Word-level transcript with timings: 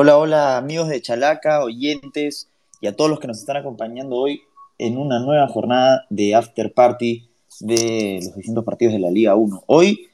Hola, 0.00 0.16
hola 0.16 0.56
amigos 0.56 0.88
de 0.88 1.02
Chalaca, 1.02 1.64
oyentes 1.64 2.48
y 2.80 2.86
a 2.86 2.94
todos 2.94 3.10
los 3.10 3.18
que 3.18 3.26
nos 3.26 3.40
están 3.40 3.56
acompañando 3.56 4.14
hoy 4.14 4.42
en 4.78 4.96
una 4.96 5.18
nueva 5.18 5.48
jornada 5.48 6.06
de 6.08 6.36
After 6.36 6.72
Party 6.72 7.28
de 7.58 8.20
los 8.22 8.36
distintos 8.36 8.64
partidos 8.64 8.94
de 8.94 9.00
la 9.00 9.10
Liga 9.10 9.34
1. 9.34 9.64
Hoy, 9.66 10.08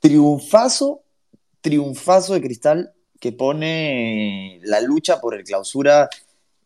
triunfazo, 0.00 1.00
triunfazo 1.62 2.34
de 2.34 2.42
Cristal 2.42 2.92
que 3.18 3.32
pone 3.32 4.60
la 4.62 4.82
lucha 4.82 5.22
por 5.22 5.34
el 5.34 5.42
clausura, 5.42 6.10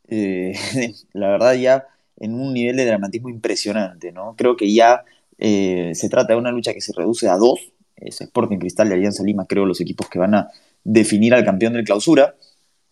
eh, 0.09 0.52
la 1.12 1.29
verdad 1.29 1.54
ya 1.54 1.86
en 2.16 2.34
un 2.34 2.52
nivel 2.52 2.77
de 2.77 2.86
dramatismo 2.86 3.29
impresionante, 3.29 4.11
¿no? 4.11 4.34
Creo 4.36 4.56
que 4.56 4.75
ya 4.75 5.04
eh, 5.38 5.93
se 5.95 6.09
trata 6.09 6.32
de 6.32 6.40
una 6.40 6.50
lucha 6.50 6.75
que 6.75 6.80
se 6.80 6.93
reduce 6.93 7.29
a 7.29 7.36
dos, 7.36 7.72
es 7.95 8.20
Sporting 8.20 8.59
Cristal 8.59 8.88
y 8.88 8.95
Alianza 8.95 9.22
Lima, 9.22 9.46
creo 9.46 9.64
los 9.64 9.80
equipos 9.80 10.09
que 10.09 10.18
van 10.18 10.34
a 10.34 10.50
definir 10.82 11.34
al 11.34 11.45
campeón 11.45 11.75
del 11.75 11.84
clausura, 11.84 12.34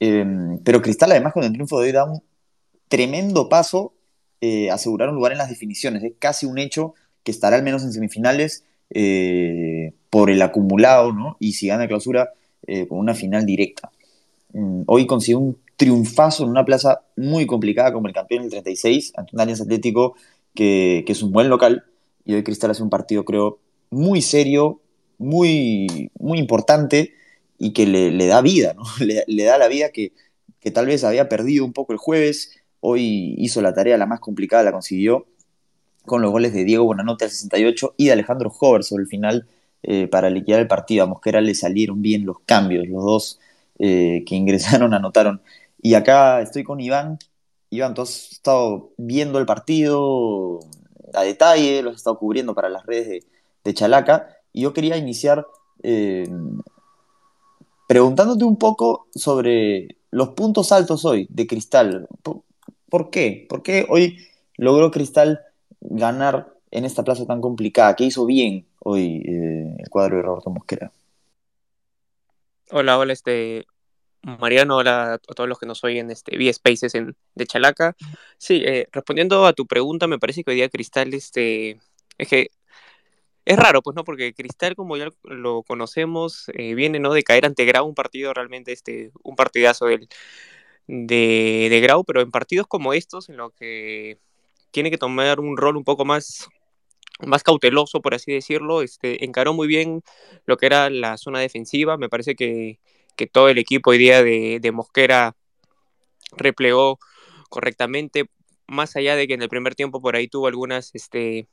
eh, 0.01 0.59
pero 0.65 0.83
Cristal 0.83 1.13
además 1.13 1.33
con 1.33 1.45
el 1.45 1.53
triunfo 1.53 1.81
de 1.81 1.87
hoy 1.87 1.93
da 1.93 2.05
un 2.05 2.23
tremendo 2.89 3.49
paso 3.49 3.95
eh, 4.41 4.71
asegurar 4.71 5.09
un 5.09 5.17
lugar 5.17 5.33
en 5.33 5.39
las 5.39 5.49
definiciones, 5.49 6.03
es 6.03 6.13
casi 6.19 6.47
un 6.47 6.59
hecho 6.59 6.95
que 7.25 7.31
estará 7.31 7.57
al 7.57 7.63
menos 7.63 7.83
en 7.83 7.93
semifinales 7.93 8.65
por 10.11 10.31
el 10.31 10.41
acumulado, 10.43 11.13
¿no? 11.13 11.37
Y 11.41 11.55
si 11.55 11.67
gana 11.67 11.83
la 11.83 11.89
clausura, 11.89 12.31
con 12.89 12.99
una 12.99 13.15
final 13.15 13.45
directa. 13.45 13.91
Mm, 14.53 14.83
hoy 14.87 15.07
consiguió 15.07 15.41
un 15.41 15.59
triunfazo 15.77 16.45
en 16.45 16.51
una 16.51 16.65
plaza 16.65 17.03
muy 17.17 17.47
complicada 17.47 17.93
como 17.93 18.09
el 18.09 18.15
campeón 18.15 18.43
del 18.43 18.51
36, 18.51 19.13
ante 19.17 19.35
un 19.35 19.41
Alianza 19.41 19.65
Atlético 19.65 20.15
que, 20.55 21.05
que, 21.07 21.13
es 21.13 21.23
un 21.23 21.33
buen 21.33 21.49
local, 21.49 21.85
y 22.25 22.35
hoy 22.35 22.43
Cristal 22.43 22.71
hace 22.71 22.83
un 22.83 22.91
partido, 22.91 23.25
creo, 23.25 23.59
muy 23.91 24.23
serio, 24.23 24.81
muy, 25.19 26.11
muy 26.19 26.39
importante 26.39 27.13
y 27.59 27.73
que 27.73 27.87
le, 27.87 28.11
le 28.11 28.27
da 28.27 28.41
vida, 28.43 28.75
¿no? 28.75 28.85
le, 29.05 29.25
le, 29.27 29.45
da 29.45 29.59
la 29.59 29.69
vida 29.69 29.91
que, 29.91 30.13
que 30.61 30.71
tal 30.71 30.87
vez 30.87 31.05
había 31.05 31.29
perdido 31.29 31.65
un 31.65 31.73
poco 31.73 31.93
el 31.93 31.99
jueves, 31.99 32.53
hoy 32.81 33.35
hizo 33.39 33.63
la 33.63 33.75
tarea 33.75 33.97
la 33.97 34.07
más 34.07 34.21
complicada, 34.21 34.63
la 34.63 34.73
consiguió 34.73 35.27
con 36.07 36.23
los 36.23 36.31
goles 36.31 36.55
de 36.55 36.65
Diego 36.65 36.85
Bonanote 36.85 37.25
al 37.25 37.31
68 37.31 37.95
y 37.99 38.07
de 38.07 38.13
Alejandro 38.13 38.51
Hover 38.59 38.85
sobre 38.85 39.03
el 39.03 39.09
final 39.09 39.47
eh, 39.83 40.07
para 40.07 40.31
liquidar 40.31 40.61
el 40.61 40.69
partido. 40.69 41.05
A 41.05 41.07
Mosquera 41.07 41.41
le 41.41 41.55
salieron 41.55 42.01
bien 42.01 42.25
los 42.25 42.41
cambios, 42.47 42.87
los 42.89 43.05
dos 43.05 43.41
eh, 43.79 44.25
que 44.27 44.35
ingresaron 44.37 44.95
anotaron. 44.95 45.43
Y 45.83 45.95
acá 45.95 46.41
estoy 46.41 46.65
con 46.65 46.81
Iván. 46.81 47.19
Iván, 47.71 47.95
tú 47.95 48.03
has 48.03 48.33
estado 48.33 48.93
viendo 48.97 49.39
el 49.39 49.47
partido 49.47 50.61
a 51.13 51.23
detalle, 51.23 51.83
lo 51.83 51.91
has 51.91 51.97
estado 51.97 52.19
cubriendo 52.19 52.55
para 52.55 52.69
las 52.69 52.87
redes 52.87 53.09
de, 53.09 53.25
de 53.65 53.75
Chalaca. 53.75 54.29
Y 54.53 54.63
yo 54.63 54.73
quería 54.73 54.97
iniciar 54.97 55.47
eh, 55.83 56.29
preguntándote 57.87 58.45
un 58.45 58.59
poco 58.59 59.09
sobre 59.15 59.97
los 60.11 60.31
puntos 60.31 60.73
altos 60.73 61.05
hoy 61.05 61.27
de 61.31 61.47
Cristal. 61.47 62.09
¿Por, 62.23 62.43
¿Por, 62.89 63.11
qué? 63.11 63.47
¿Por 63.49 63.63
qué 63.63 63.87
hoy 63.89 64.19
logró 64.57 64.91
Cristal 64.91 65.41
ganar 65.81 66.53
en 66.71 66.85
esta 66.85 67.05
plaza 67.05 67.27
tan 67.27 67.41
complicada? 67.41 67.95
¿Qué 67.97 68.05
hizo 68.05 68.27
bien 68.27 68.67
hoy 68.81 69.23
eh, 69.27 69.77
el 69.79 69.89
cuadro 69.91 70.17
de 70.17 70.23
Roberto 70.23 70.51
Mosquera? 70.51 70.93
Hola, 72.71 72.99
hola, 72.99 73.13
este 73.13 73.67
Mariano, 74.23 74.79
hola 74.79 75.15
a 75.15 75.19
todos 75.19 75.49
los 75.49 75.59
que 75.59 75.67
nos 75.67 75.85
oyen 75.85 76.11
este, 76.11 76.37
vía 76.37 76.53
Spaces 76.53 76.97
en, 76.97 77.15
de 77.37 77.47
Chalaca. 77.47 77.95
Sí, 78.39 78.63
eh, 78.67 78.89
respondiendo 78.91 79.47
a 79.47 79.53
tu 79.53 79.67
pregunta, 79.67 80.09
me 80.09 80.19
parece 80.19 80.43
que 80.43 80.51
hoy 80.51 80.57
día 80.57 80.69
Cristal, 80.69 81.15
este, 81.15 81.79
es 82.19 82.29
que 82.29 82.51
es 83.47 83.57
raro, 83.57 83.83
pues, 83.83 83.95
¿no? 83.97 84.05
Porque 84.05 84.35
Cristal, 84.35 84.75
como 84.77 84.97
ya 84.97 85.09
lo 85.23 85.63
conocemos, 85.63 86.47
eh, 86.55 86.75
viene, 86.75 86.99
¿no? 86.99 87.13
De 87.13 87.23
caer 87.23 87.47
ante 87.47 87.65
Grau, 87.65 87.87
un 87.87 87.95
partido 87.95 88.35
realmente, 88.35 88.73
este, 88.73 89.13
un 89.23 89.37
partidazo 89.37 89.87
del, 89.87 90.09
de, 90.89 91.69
de 91.71 91.81
Grau, 91.81 92.05
pero 92.05 92.21
en 92.23 92.31
partidos 92.33 92.67
como 92.67 92.93
estos, 92.93 93.29
en 93.29 93.37
los 93.39 93.53
que 93.55 94.19
tiene 94.73 94.91
que 94.91 94.99
tomar 94.99 95.41
un 95.41 95.57
rol 95.57 95.77
un 95.77 95.85
poco 95.85 96.05
más 96.05 96.49
más 97.21 97.43
cauteloso, 97.43 98.03
por 98.03 98.15
así 98.15 98.33
decirlo, 98.33 98.83
este, 98.83 99.25
encaró 99.25 99.55
muy 99.55 99.67
bien 99.69 100.03
lo 100.45 100.57
que 100.59 100.67
era 100.67 100.91
la 100.91 101.17
zona 101.17 101.41
defensiva, 101.41 101.97
me 101.97 102.09
parece 102.11 102.35
que, 102.35 102.79
que 103.17 103.27
todo 103.27 103.49
el 103.49 103.59
equipo 103.59 103.91
hoy 103.91 103.99
día 103.99 104.23
de, 104.23 104.59
de, 104.61 104.73
Mosquera 104.73 105.35
replegó 106.37 106.99
correctamente, 107.49 108.29
más 108.67 108.97
allá 108.97 109.17
de 109.17 109.27
que 109.27 109.35
en 109.35 109.43
el 109.43 109.49
primer 109.49 109.75
tiempo 109.75 110.03
por 110.03 110.17
ahí 110.17 110.29
tuvo 110.29 110.47
algunas, 110.47 110.95
este, 110.95 111.49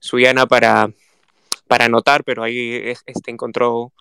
Suyana 0.00 0.46
para, 0.46 0.90
para 1.68 1.86
anotar, 1.86 2.24
pero 2.24 2.42
ahí 2.42 2.80
este, 3.06 3.30
encontró 3.30 3.92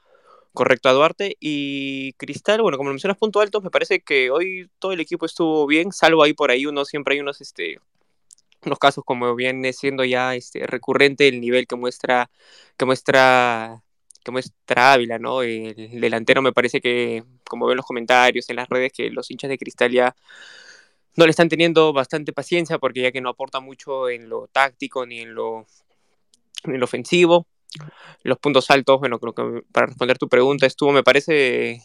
correcto 0.53 0.89
a 0.89 0.93
Duarte 0.93 1.35
y 1.39 2.13
Cristal, 2.13 2.61
bueno, 2.61 2.77
como 2.77 2.89
mencionas 2.89 3.17
punto 3.17 3.41
alto, 3.41 3.61
me 3.61 3.69
parece 3.69 3.99
que 4.01 4.31
hoy 4.31 4.69
todo 4.79 4.93
el 4.93 5.01
equipo 5.01 5.25
estuvo 5.25 5.67
bien, 5.67 5.91
salvo 5.91 6.23
ahí 6.23 6.33
por 6.33 6.51
ahí 6.51 6.65
uno, 6.65 6.85
siempre 6.85 7.15
hay 7.15 7.21
unos, 7.21 7.41
este, 7.41 7.79
unos 8.65 8.79
casos 8.79 9.03
como 9.05 9.35
viene 9.35 9.73
siendo 9.73 10.03
ya 10.03 10.35
este, 10.35 10.65
recurrente 10.65 11.27
el 11.27 11.41
nivel 11.41 11.67
que 11.67 11.75
muestra, 11.75 12.29
que 12.77 12.85
muestra, 12.85 13.83
que 14.23 14.31
muestra 14.31 14.93
Ávila, 14.93 15.19
¿no? 15.19 15.41
El 15.43 15.99
delantero 16.01 16.41
me 16.41 16.53
parece 16.53 16.81
que, 16.81 17.23
como 17.47 17.67
ven 17.67 17.77
los 17.77 17.85
comentarios 17.85 18.49
en 18.49 18.55
las 18.57 18.69
redes, 18.69 18.93
que 18.93 19.09
los 19.09 19.29
hinchas 19.29 19.49
de 19.49 19.57
Cristal 19.57 19.91
ya 19.91 20.15
no 21.15 21.25
le 21.25 21.31
están 21.31 21.49
teniendo 21.49 21.93
bastante 21.93 22.33
paciencia 22.33 22.77
porque 22.79 23.01
ya 23.01 23.11
que 23.11 23.21
no 23.21 23.29
aporta 23.29 23.59
mucho 23.59 24.09
en 24.09 24.29
lo 24.29 24.47
táctico 24.47 25.05
ni 25.05 25.19
en 25.19 25.33
lo, 25.33 25.65
en 26.63 26.79
lo 26.79 26.85
ofensivo. 26.85 27.47
Los 28.23 28.39
puntos 28.39 28.69
altos, 28.71 28.99
bueno, 28.99 29.19
creo 29.19 29.33
que 29.33 29.63
para 29.71 29.87
responder 29.87 30.17
tu 30.17 30.27
pregunta 30.29 30.65
estuvo, 30.65 30.91
me 30.91 31.03
parece, 31.03 31.81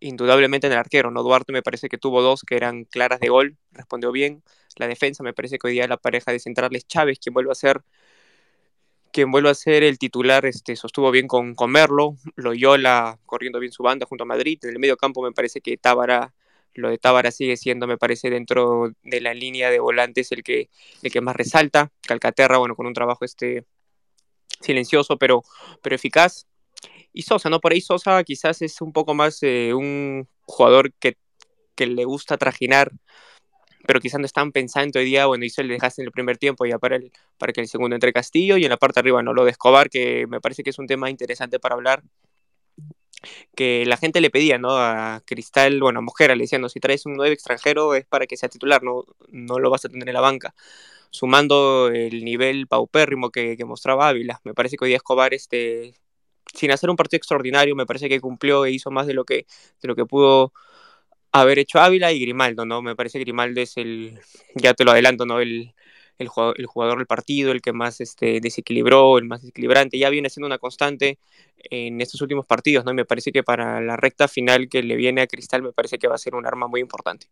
indudablemente 0.00 0.66
en 0.66 0.72
el 0.72 0.78
arquero, 0.78 1.10
¿no? 1.10 1.22
Duarte 1.22 1.52
me 1.52 1.62
parece 1.62 1.88
que 1.88 1.98
tuvo 1.98 2.22
dos 2.22 2.42
que 2.42 2.56
eran 2.56 2.84
claras 2.84 3.20
de 3.20 3.28
gol, 3.28 3.56
respondió 3.72 4.12
bien. 4.12 4.42
La 4.76 4.86
defensa 4.86 5.22
me 5.22 5.32
parece 5.32 5.58
que 5.58 5.68
hoy 5.68 5.74
día 5.74 5.88
la 5.88 5.96
pareja 5.96 6.32
de 6.32 6.38
centrales 6.38 6.86
Chávez, 6.86 7.18
quien 7.18 7.34
vuelve 7.34 7.52
a 7.52 7.54
ser 7.54 7.82
quien 9.12 9.30
vuelve 9.30 9.50
a 9.50 9.54
ser 9.54 9.82
el 9.82 9.98
titular, 9.98 10.46
este, 10.46 10.76
sostuvo 10.76 11.10
bien 11.10 11.26
con, 11.26 11.54
con 11.54 11.70
Merlo, 11.70 12.16
Loyola 12.36 13.18
corriendo 13.26 13.58
bien 13.58 13.72
su 13.72 13.82
banda 13.82 14.06
junto 14.06 14.24
a 14.24 14.26
Madrid. 14.26 14.58
En 14.62 14.70
el 14.70 14.78
medio 14.78 14.96
campo 14.96 15.22
me 15.22 15.32
parece 15.32 15.60
que 15.60 15.76
Tábara, 15.76 16.32
lo 16.74 16.90
de 16.90 16.98
Tábara 16.98 17.30
sigue 17.30 17.56
siendo, 17.56 17.86
me 17.86 17.98
parece, 17.98 18.30
dentro 18.30 18.92
de 19.02 19.20
la 19.20 19.34
línea 19.34 19.70
de 19.70 19.80
volantes 19.80 20.30
el 20.32 20.42
que, 20.42 20.70
el 21.02 21.10
que 21.10 21.20
más 21.20 21.36
resalta. 21.36 21.90
Calcaterra, 22.02 22.58
bueno, 22.58 22.76
con 22.76 22.86
un 22.86 22.94
trabajo 22.94 23.24
este 23.24 23.64
silencioso 24.60 25.16
pero, 25.16 25.42
pero 25.82 25.96
eficaz. 25.96 26.46
Y 27.12 27.22
Sosa, 27.22 27.50
¿no? 27.50 27.60
Por 27.60 27.72
ahí 27.72 27.80
Sosa 27.80 28.22
quizás 28.22 28.62
es 28.62 28.80
un 28.80 28.92
poco 28.92 29.14
más 29.14 29.42
eh, 29.42 29.74
un 29.74 30.28
jugador 30.42 30.92
que, 30.94 31.16
que, 31.74 31.86
le 31.86 32.04
gusta 32.04 32.38
trajinar, 32.38 32.92
pero 33.86 34.00
quizás 34.00 34.20
no 34.20 34.26
están 34.26 34.52
pensando 34.52 35.00
hoy 35.00 35.06
día, 35.06 35.26
bueno, 35.26 35.44
hizo 35.44 35.60
el 35.60 35.68
dejaste 35.68 36.02
en 36.02 36.06
el 36.06 36.12
primer 36.12 36.38
tiempo 36.38 36.66
ya 36.66 36.78
para, 36.78 36.96
el, 36.96 37.10
para 37.38 37.52
que 37.52 37.60
el 37.60 37.68
segundo 37.68 37.96
entre 37.96 38.12
Castillo 38.12 38.56
y 38.58 38.64
en 38.64 38.70
la 38.70 38.76
parte 38.76 39.00
arriba, 39.00 39.22
¿no? 39.22 39.34
Lo 39.34 39.44
de 39.44 39.50
Escobar, 39.50 39.90
que 39.90 40.26
me 40.28 40.40
parece 40.40 40.62
que 40.62 40.70
es 40.70 40.78
un 40.78 40.86
tema 40.86 41.10
interesante 41.10 41.58
para 41.58 41.74
hablar 41.74 42.02
que 43.54 43.84
la 43.86 43.96
gente 43.96 44.20
le 44.20 44.30
pedía, 44.30 44.58
¿no? 44.58 44.70
A 44.76 45.22
Cristal, 45.26 45.80
bueno, 45.80 46.00
a 46.00 46.02
Mojera, 46.02 46.34
le 46.34 46.44
decían, 46.44 46.68
si 46.70 46.80
traes 46.80 47.06
un 47.06 47.14
nuevo 47.14 47.32
extranjero 47.32 47.94
es 47.94 48.06
para 48.06 48.26
que 48.26 48.36
sea 48.36 48.48
titular, 48.48 48.82
no, 48.82 49.04
no 49.28 49.58
lo 49.58 49.70
vas 49.70 49.84
a 49.84 49.88
tener 49.88 50.08
en 50.08 50.14
la 50.14 50.20
banca 50.20 50.54
sumando 51.10 51.88
el 51.88 52.24
nivel 52.24 52.66
paupérrimo 52.68 53.30
que, 53.30 53.56
que, 53.56 53.64
mostraba 53.64 54.08
Ávila. 54.08 54.40
Me 54.44 54.54
parece 54.54 54.76
que 54.76 54.84
hoy 54.84 54.90
día 54.90 54.96
Escobar, 54.98 55.34
este, 55.34 55.94
sin 56.54 56.70
hacer 56.70 56.90
un 56.90 56.96
partido 56.96 57.18
extraordinario, 57.18 57.74
me 57.76 57.86
parece 57.86 58.08
que 58.08 58.20
cumplió 58.20 58.64
e 58.64 58.72
hizo 58.72 58.90
más 58.90 59.06
de 59.06 59.14
lo 59.14 59.24
que, 59.24 59.46
de 59.82 59.88
lo 59.88 59.96
que 59.96 60.06
pudo 60.06 60.52
haber 61.32 61.58
hecho 61.58 61.80
Ávila 61.80 62.12
y 62.12 62.20
Grimaldo, 62.20 62.64
¿no? 62.66 62.82
Me 62.82 62.96
parece 62.96 63.18
que 63.18 63.24
Grimaldo 63.24 63.60
es 63.60 63.76
el, 63.76 64.18
ya 64.54 64.74
te 64.74 64.84
lo 64.84 64.92
adelanto, 64.92 65.26
¿no? 65.26 65.40
El, 65.40 65.74
el, 66.20 66.28
jugador, 66.28 66.56
el 66.58 66.98
del 66.98 67.06
partido, 67.06 67.50
el 67.50 67.62
que 67.62 67.72
más 67.72 68.00
este, 68.00 68.40
desequilibró, 68.40 69.18
el 69.18 69.24
más 69.24 69.40
desequilibrante, 69.40 69.98
ya 69.98 70.10
viene 70.10 70.28
siendo 70.28 70.46
una 70.46 70.58
constante 70.58 71.18
en 71.58 72.00
estos 72.00 72.20
últimos 72.20 72.46
partidos, 72.46 72.84
¿no? 72.84 72.92
Y 72.92 72.94
me 72.94 73.04
parece 73.04 73.32
que 73.32 73.42
para 73.42 73.80
la 73.80 73.96
recta 73.96 74.28
final 74.28 74.68
que 74.68 74.82
le 74.82 74.96
viene 74.96 75.22
a 75.22 75.26
Cristal, 75.26 75.62
me 75.62 75.72
parece 75.72 75.98
que 75.98 76.08
va 76.08 76.14
a 76.14 76.18
ser 76.18 76.34
un 76.34 76.46
arma 76.46 76.66
muy 76.66 76.80
importante. 76.80 77.26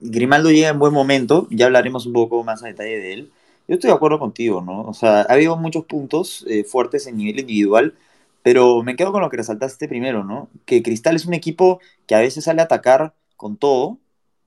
Grimaldo 0.00 0.50
llega 0.50 0.68
en 0.68 0.78
buen 0.78 0.92
momento, 0.92 1.48
ya 1.50 1.66
hablaremos 1.66 2.06
un 2.06 2.12
poco 2.12 2.44
más 2.44 2.62
a 2.62 2.66
detalle 2.66 2.98
de 2.98 3.12
él. 3.14 3.32
Yo 3.68 3.74
estoy 3.74 3.88
de 3.88 3.96
acuerdo 3.96 4.18
contigo, 4.18 4.60
¿no? 4.60 4.82
O 4.82 4.94
sea, 4.94 5.22
ha 5.22 5.32
habido 5.32 5.56
muchos 5.56 5.86
puntos 5.86 6.44
eh, 6.48 6.64
fuertes 6.64 7.06
en 7.06 7.16
nivel 7.16 7.40
individual, 7.40 7.94
pero 8.42 8.82
me 8.82 8.96
quedo 8.96 9.12
con 9.12 9.22
lo 9.22 9.30
que 9.30 9.38
resaltaste 9.38 9.88
primero, 9.88 10.24
¿no? 10.24 10.50
Que 10.66 10.82
Cristal 10.82 11.16
es 11.16 11.26
un 11.26 11.34
equipo 11.34 11.80
que 12.06 12.14
a 12.14 12.20
veces 12.20 12.44
sale 12.44 12.60
a 12.60 12.64
atacar 12.64 13.14
con 13.36 13.56
todo 13.56 13.98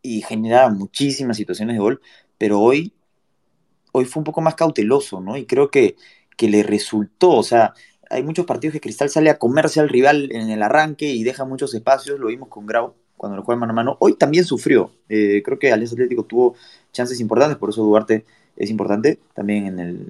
y 0.02 0.22
genera 0.22 0.70
muchísimas 0.70 1.38
situaciones 1.38 1.76
de 1.76 1.80
gol, 1.80 2.02
pero 2.38 2.60
hoy, 2.60 2.94
hoy 3.96 4.06
fue 4.06 4.20
un 4.20 4.26
poco 4.26 4.42
más 4.42 4.56
cauteloso, 4.56 5.22
¿no? 5.22 5.38
Y 5.38 5.46
creo 5.46 5.72
que, 5.72 5.96
que 6.36 6.50
le 6.50 6.64
resultó, 6.64 7.32
o 7.32 7.44
sea, 7.44 7.74
hay 8.10 8.24
muchos 8.24 8.46
partidos 8.46 8.74
que 8.74 8.82
Cristal 8.82 9.10
sale 9.10 9.30
a 9.30 9.40
comerse 9.40 9.80
al 9.80 9.90
rival 9.90 10.30
en 10.32 10.50
el 10.50 10.62
arranque 10.62 11.06
y 11.06 11.24
deja 11.24 11.46
muchos 11.46 11.74
espacios, 11.74 12.20
lo 12.20 12.28
vimos 12.28 12.50
con 12.50 12.66
Grau, 12.66 12.94
cuando 13.16 13.38
lo 13.38 13.44
juega 13.44 13.60
mano 13.62 13.72
a 13.72 13.76
mano. 13.76 13.98
Hoy 14.00 14.16
también 14.16 14.44
sufrió. 14.44 14.92
Eh, 15.10 15.42
creo 15.44 15.58
que 15.58 15.72
Alianza 15.72 15.96
Atlético 15.96 16.24
tuvo 16.24 16.56
chances 16.92 17.20
importantes, 17.22 17.58
por 17.58 17.70
eso 17.70 17.84
Duarte 17.84 18.26
es 18.58 18.70
importante. 18.70 19.20
También 19.34 19.68
en 19.68 19.80
el, 19.80 20.08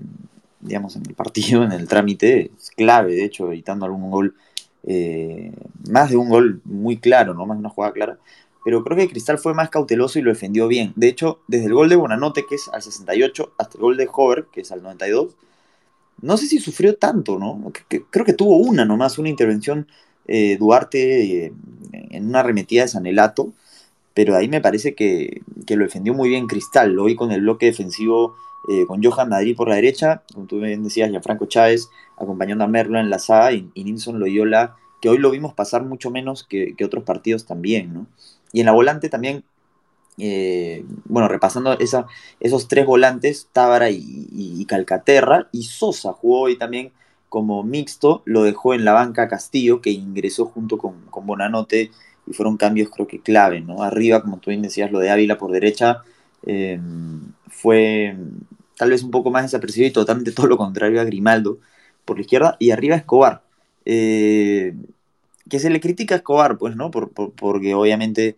digamos, 0.60 0.96
en 0.96 1.04
el 1.08 1.14
partido, 1.14 1.64
en 1.66 1.72
el 1.72 1.88
trámite, 1.88 2.52
es 2.58 2.72
clave, 2.72 3.14
de 3.14 3.26
hecho, 3.26 3.48
evitando 3.48 3.86
algún 3.86 4.10
gol 4.10 4.36
eh, 4.88 5.52
más 5.90 6.10
de 6.10 6.18
un 6.18 6.30
gol 6.30 6.62
muy 6.64 6.98
claro, 6.98 7.34
¿no? 7.34 7.46
Más 7.46 7.58
de 7.58 7.60
una 7.60 7.70
jugada 7.70 7.94
clara. 7.94 8.18
Pero 8.66 8.84
creo 8.84 8.98
que 8.98 9.08
Cristal 9.08 9.38
fue 9.38 9.54
más 9.54 9.70
cauteloso 9.70 10.18
y 10.18 10.24
lo 10.24 10.32
defendió 10.32 10.68
bien. 10.68 10.92
De 10.96 11.08
hecho, 11.08 11.40
desde 11.48 11.68
el 11.68 11.76
gol 11.76 11.88
de 11.88 11.96
Bonanote, 11.96 12.46
que 12.50 12.56
es 12.56 12.68
al 12.74 12.82
68, 12.82 13.54
hasta 13.60 13.78
el 13.78 13.82
gol 13.82 13.96
de 13.96 14.10
Hover, 14.12 14.48
que 14.52 14.62
es 14.62 14.72
al 14.72 14.82
92, 14.82 15.36
no 16.22 16.36
sé 16.36 16.48
si 16.48 16.58
sufrió 16.58 16.96
tanto, 16.96 17.38
¿no? 17.38 17.72
Creo 18.10 18.26
que 18.26 18.34
tuvo 18.34 18.58
una 18.58 18.84
nomás, 18.84 19.20
una 19.20 19.30
intervención 19.30 19.88
eh, 20.28 20.58
Duarte 20.58 21.46
eh, 21.46 21.54
en 21.92 22.28
una 22.28 22.40
arremetida 22.40 22.82
de 22.82 22.88
Sanelato, 22.88 23.54
pero 24.16 24.36
ahí 24.36 24.48
me 24.48 24.62
parece 24.62 24.96
que, 24.96 25.44
lo 25.70 25.84
defendió 25.84 26.16
muy 26.16 26.30
bien 26.30 26.48
Cristal. 26.48 26.92
Lo 26.94 27.04
vi 27.04 27.16
con 27.16 27.32
el 27.32 27.42
bloque 27.42 27.68
defensivo 27.68 28.36
eh, 28.68 28.86
con 28.88 29.04
Johan 29.04 29.30
Madrid 29.30 29.56
por 29.56 29.70
la 29.70 29.76
derecha, 29.76 30.24
como 30.34 30.48
tú 30.48 30.60
bien 30.60 30.84
decías, 30.84 31.12
Gianfranco 31.12 31.46
Chávez 31.46 31.88
acompañando 32.18 32.64
a 32.64 32.68
Merlo 32.68 33.00
en 33.00 33.12
la 33.12 33.20
saga 33.20 33.52
y, 33.52 33.70
y 33.76 33.84
Nilson 33.84 34.20
Loyola, 34.20 34.76
que 35.06 35.10
hoy 35.10 35.20
lo 35.20 35.30
vimos 35.30 35.54
pasar 35.54 35.84
mucho 35.84 36.10
menos 36.10 36.44
que, 36.44 36.76
otros 36.84 37.04
partidos 37.04 37.46
también, 37.46 37.94
¿no? 37.94 38.08
Y 38.56 38.62
en 38.62 38.68
la 38.68 38.72
volante 38.72 39.10
también, 39.10 39.44
bueno, 40.16 41.28
repasando 41.28 41.78
esos 41.78 42.68
tres 42.70 42.86
volantes, 42.86 43.50
Tábara 43.52 43.90
y, 43.90 44.66
Calcaterra, 44.66 45.50
y 45.52 45.64
Sosa 45.64 46.14
jugó 46.14 46.44
hoy 46.44 46.58
también 46.58 46.94
como 47.28 47.64
mixto, 47.64 48.22
lo 48.24 48.44
dejó 48.44 48.74
en 48.74 48.86
la 48.86 48.94
banca 48.94 49.28
Castillo, 49.28 49.82
que 49.82 49.90
ingresó 49.90 50.46
junto 50.46 50.78
con, 50.78 51.02
con 51.10 51.28
Bonanote 51.28 51.92
y 52.26 52.32
fueron 52.32 52.56
cambios 52.56 52.90
creo 52.90 53.08
que 53.08 53.20
clave, 53.20 53.60
¿no? 53.60 53.84
Arriba, 53.84 54.22
como 54.22 54.38
tú 54.38 54.52
bien 54.52 54.62
decías, 54.62 54.90
lo 54.90 55.00
de 55.00 55.10
Ávila 55.10 55.38
por 55.38 55.52
derecha 55.52 56.04
eh, 56.46 56.80
fue 57.50 58.16
tal 58.78 58.92
vez 58.92 59.04
un 59.04 59.12
poco 59.12 59.32
más 59.32 59.44
desapercibido 59.44 59.90
y 59.90 59.94
totalmente 59.94 60.32
todo 60.32 60.48
lo 60.48 60.56
contrario 60.56 61.02
a 61.02 61.04
Grimaldo 61.04 61.60
por 62.06 62.16
la 62.16 62.22
izquierda 62.22 62.56
y 62.58 62.72
arriba 62.72 62.96
Escobar. 62.96 63.42
Eh, 63.84 64.74
que 65.50 65.60
se 65.60 65.70
le 65.70 65.80
critica 65.80 66.16
a 66.16 66.18
Escobar, 66.18 66.58
pues, 66.58 66.76
¿no? 66.76 66.92
Por, 66.92 67.12
porque 67.12 67.74
obviamente 67.74 68.38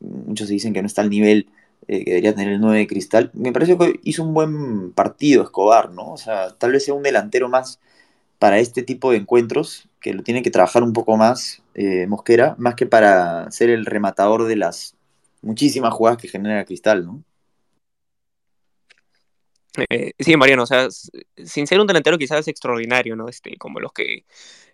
muchos 0.00 0.48
dicen 0.48 0.72
que 0.72 0.82
no 0.82 0.86
está 0.86 1.02
al 1.02 1.10
nivel 1.10 1.48
eh, 1.88 2.04
que 2.04 2.10
debería 2.10 2.34
tener 2.34 2.54
el 2.54 2.60
9 2.60 2.78
de 2.78 2.86
Cristal. 2.86 3.30
Me 3.34 3.52
parece 3.52 3.78
que 3.78 4.00
hizo 4.02 4.24
un 4.24 4.34
buen 4.34 4.92
partido 4.92 5.42
Escobar, 5.42 5.90
¿no? 5.92 6.12
O 6.12 6.16
sea, 6.16 6.50
tal 6.56 6.72
vez 6.72 6.84
sea 6.84 6.94
un 6.94 7.02
delantero 7.02 7.48
más 7.48 7.80
para 8.38 8.58
este 8.58 8.82
tipo 8.82 9.10
de 9.10 9.18
encuentros, 9.18 9.88
que 10.00 10.12
lo 10.12 10.22
tiene 10.22 10.42
que 10.42 10.50
trabajar 10.50 10.82
un 10.82 10.92
poco 10.92 11.16
más 11.16 11.62
eh, 11.74 12.06
Mosquera, 12.06 12.54
más 12.58 12.74
que 12.74 12.86
para 12.86 13.50
ser 13.50 13.70
el 13.70 13.86
rematador 13.86 14.44
de 14.44 14.56
las 14.56 14.94
muchísimas 15.42 15.94
jugadas 15.94 16.18
que 16.18 16.28
genera 16.28 16.64
Cristal, 16.64 17.06
¿no? 17.06 17.22
Eh, 19.90 20.12
sí, 20.18 20.36
Mariano, 20.36 20.62
o 20.62 20.66
sea, 20.66 20.88
sin 21.44 21.66
ser 21.66 21.80
un 21.80 21.86
delantero 21.86 22.18
quizás 22.18 22.48
extraordinario, 22.48 23.14
¿no? 23.14 23.28
Este, 23.28 23.56
como 23.56 23.78
los 23.78 23.92
que, 23.92 24.24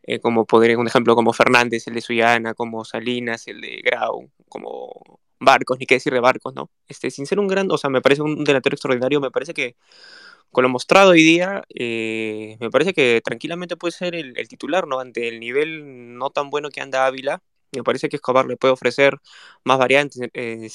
eh, 0.04 0.18
como 0.20 0.46
podría, 0.46 0.78
un 0.78 0.86
ejemplo 0.86 1.14
como 1.14 1.32
Fernández, 1.32 1.86
el 1.86 1.94
de 1.94 2.00
Suyana, 2.00 2.54
como 2.54 2.84
Salinas, 2.84 3.46
el 3.48 3.60
de 3.60 3.80
Grau, 3.84 4.30
como 4.48 5.20
Barcos, 5.40 5.78
ni 5.78 5.86
qué 5.86 5.96
decir 5.96 6.12
de 6.12 6.20
Barcos, 6.20 6.54
¿no? 6.54 6.70
Este, 6.88 7.10
sin 7.10 7.26
ser 7.26 7.38
un 7.38 7.48
gran, 7.48 7.70
o 7.70 7.78
sea, 7.78 7.90
me 7.90 8.00
parece 8.00 8.22
un 8.22 8.44
delantero 8.44 8.74
extraordinario, 8.74 9.20
me 9.20 9.30
parece 9.30 9.54
que 9.54 9.76
con 10.50 10.62
lo 10.62 10.68
mostrado 10.68 11.10
hoy 11.12 11.22
día, 11.22 11.64
eh, 11.74 12.56
me 12.60 12.70
parece 12.70 12.92
que 12.94 13.20
tranquilamente 13.24 13.76
puede 13.76 13.92
ser 13.92 14.14
el, 14.14 14.34
titular, 14.48 14.86
¿no? 14.86 15.00
Ante 15.00 15.28
el 15.28 15.40
nivel 15.40 16.18
no 16.18 16.30
tan 16.30 16.50
bueno 16.50 16.68
que 16.70 16.80
anda 16.80 17.06
Ávila, 17.06 17.42
me 17.72 17.82
parece 17.82 18.08
que 18.08 18.16
Escobar 18.16 18.46
le 18.46 18.56
puede 18.56 18.74
ofrecer 18.74 19.18
más 19.64 19.78
variantes 19.78 20.20
eh, 20.34 20.68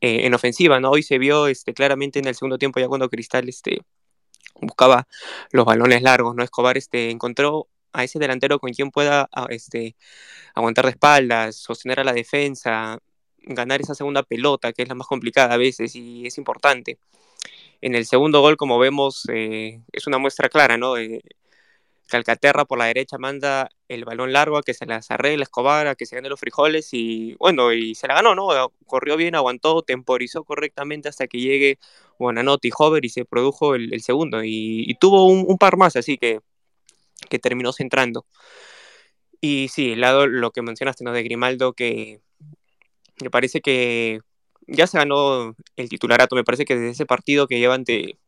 en 0.00 0.34
ofensiva, 0.34 0.80
¿no? 0.80 0.90
Hoy 0.90 1.02
se 1.02 1.18
vio 1.18 1.46
este, 1.46 1.72
claramente 1.74 2.18
en 2.18 2.26
el 2.26 2.34
segundo 2.34 2.58
tiempo, 2.58 2.80
ya 2.80 2.88
cuando 2.88 3.08
Cristal 3.08 3.48
este, 3.48 3.82
buscaba 4.60 5.06
los 5.52 5.64
balones 5.64 6.02
largos, 6.02 6.34
¿no? 6.34 6.42
Escobar 6.42 6.76
este, 6.76 7.10
encontró 7.10 7.68
a 7.96 8.04
ese 8.04 8.18
delantero 8.18 8.58
con 8.58 8.72
quien 8.72 8.90
pueda 8.90 9.28
este, 9.48 9.96
aguantar 10.54 10.84
de 10.86 10.92
espaldas, 10.92 11.56
sostener 11.56 12.00
a 12.00 12.04
la 12.04 12.12
defensa, 12.12 12.98
ganar 13.38 13.80
esa 13.80 13.94
segunda 13.94 14.22
pelota, 14.22 14.72
que 14.72 14.82
es 14.82 14.88
la 14.88 14.94
más 14.94 15.06
complicada 15.06 15.54
a 15.54 15.58
veces 15.58 15.94
y 15.96 16.26
es 16.26 16.38
importante. 16.38 16.98
En 17.80 17.94
el 17.94 18.06
segundo 18.06 18.40
gol, 18.40 18.56
como 18.56 18.78
vemos, 18.78 19.24
eh, 19.32 19.80
es 19.92 20.06
una 20.06 20.18
muestra 20.18 20.48
clara, 20.48 20.76
¿no? 20.76 20.94
Calcaterra 22.08 22.64
por 22.64 22.78
la 22.78 22.86
derecha 22.86 23.18
manda 23.18 23.68
el 23.88 24.04
balón 24.04 24.32
largo 24.32 24.58
a 24.58 24.62
que 24.62 24.74
se 24.74 24.86
las 24.86 25.10
arregle 25.10 25.42
Escobar, 25.42 25.88
a 25.88 25.96
que 25.96 26.06
se 26.06 26.14
gane 26.16 26.28
los 26.28 26.38
frijoles 26.38 26.90
y 26.92 27.34
bueno, 27.38 27.72
y 27.72 27.94
se 27.96 28.06
la 28.06 28.14
ganó, 28.14 28.34
¿no? 28.34 28.72
Corrió 28.86 29.16
bien, 29.16 29.34
aguantó, 29.34 29.82
temporizó 29.82 30.44
correctamente 30.44 31.08
hasta 31.08 31.26
que 31.26 31.38
llegue 31.40 31.78
Buenanote 32.18 32.68
y 32.68 32.70
Hover 32.76 33.04
y 33.04 33.08
se 33.08 33.24
produjo 33.24 33.74
el, 33.74 34.00
segundo 34.02 34.42
y, 34.44 34.96
tuvo 35.00 35.26
un, 35.26 35.58
par 35.58 35.76
más, 35.76 35.96
así 35.96 36.16
que, 36.16 36.40
que 37.28 37.38
terminó 37.38 37.72
centrando. 37.72 38.26
Y 39.40 39.68
sí, 39.68 39.92
el 39.92 40.00
lado, 40.00 40.26
lo 40.26 40.50
que 40.50 40.62
mencionaste, 40.62 41.04
¿no? 41.04 41.12
De 41.12 41.22
Grimaldo, 41.22 41.74
que 41.74 42.20
me 43.22 43.30
parece 43.30 43.60
que 43.60 44.20
ya 44.66 44.86
se 44.86 44.98
ganó 44.98 45.54
el 45.76 45.88
titularato, 45.88 46.36
me 46.36 46.44
parece 46.44 46.64
que 46.64 46.74
desde 46.74 46.90
ese 46.90 47.06
partido 47.06 47.46
que 47.46 47.58
llevan 47.58 47.84
de, 47.84 48.18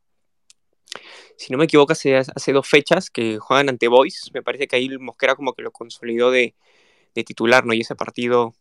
si 1.37 1.52
no 1.52 1.58
me 1.58 1.64
equivoco, 1.64 1.93
hace, 1.93 2.17
hace 2.17 2.52
dos 2.52 2.69
fechas 2.69 3.11
que 3.11 3.38
juegan 3.38 3.69
ante 3.69 3.88
Boys, 3.88 4.31
me 4.35 4.43
parece 4.43 4.67
que 4.67 4.76
ahí 4.76 4.88
Mosquera 4.99 5.37
como 5.37 5.55
que 5.55 5.62
lo 5.62 5.70
consolidó 5.70 6.31
de, 6.31 6.55
titular, 7.25 7.67
¿no? 7.67 7.75
Y 7.75 7.81
ese 7.81 7.96
partido 7.96 8.55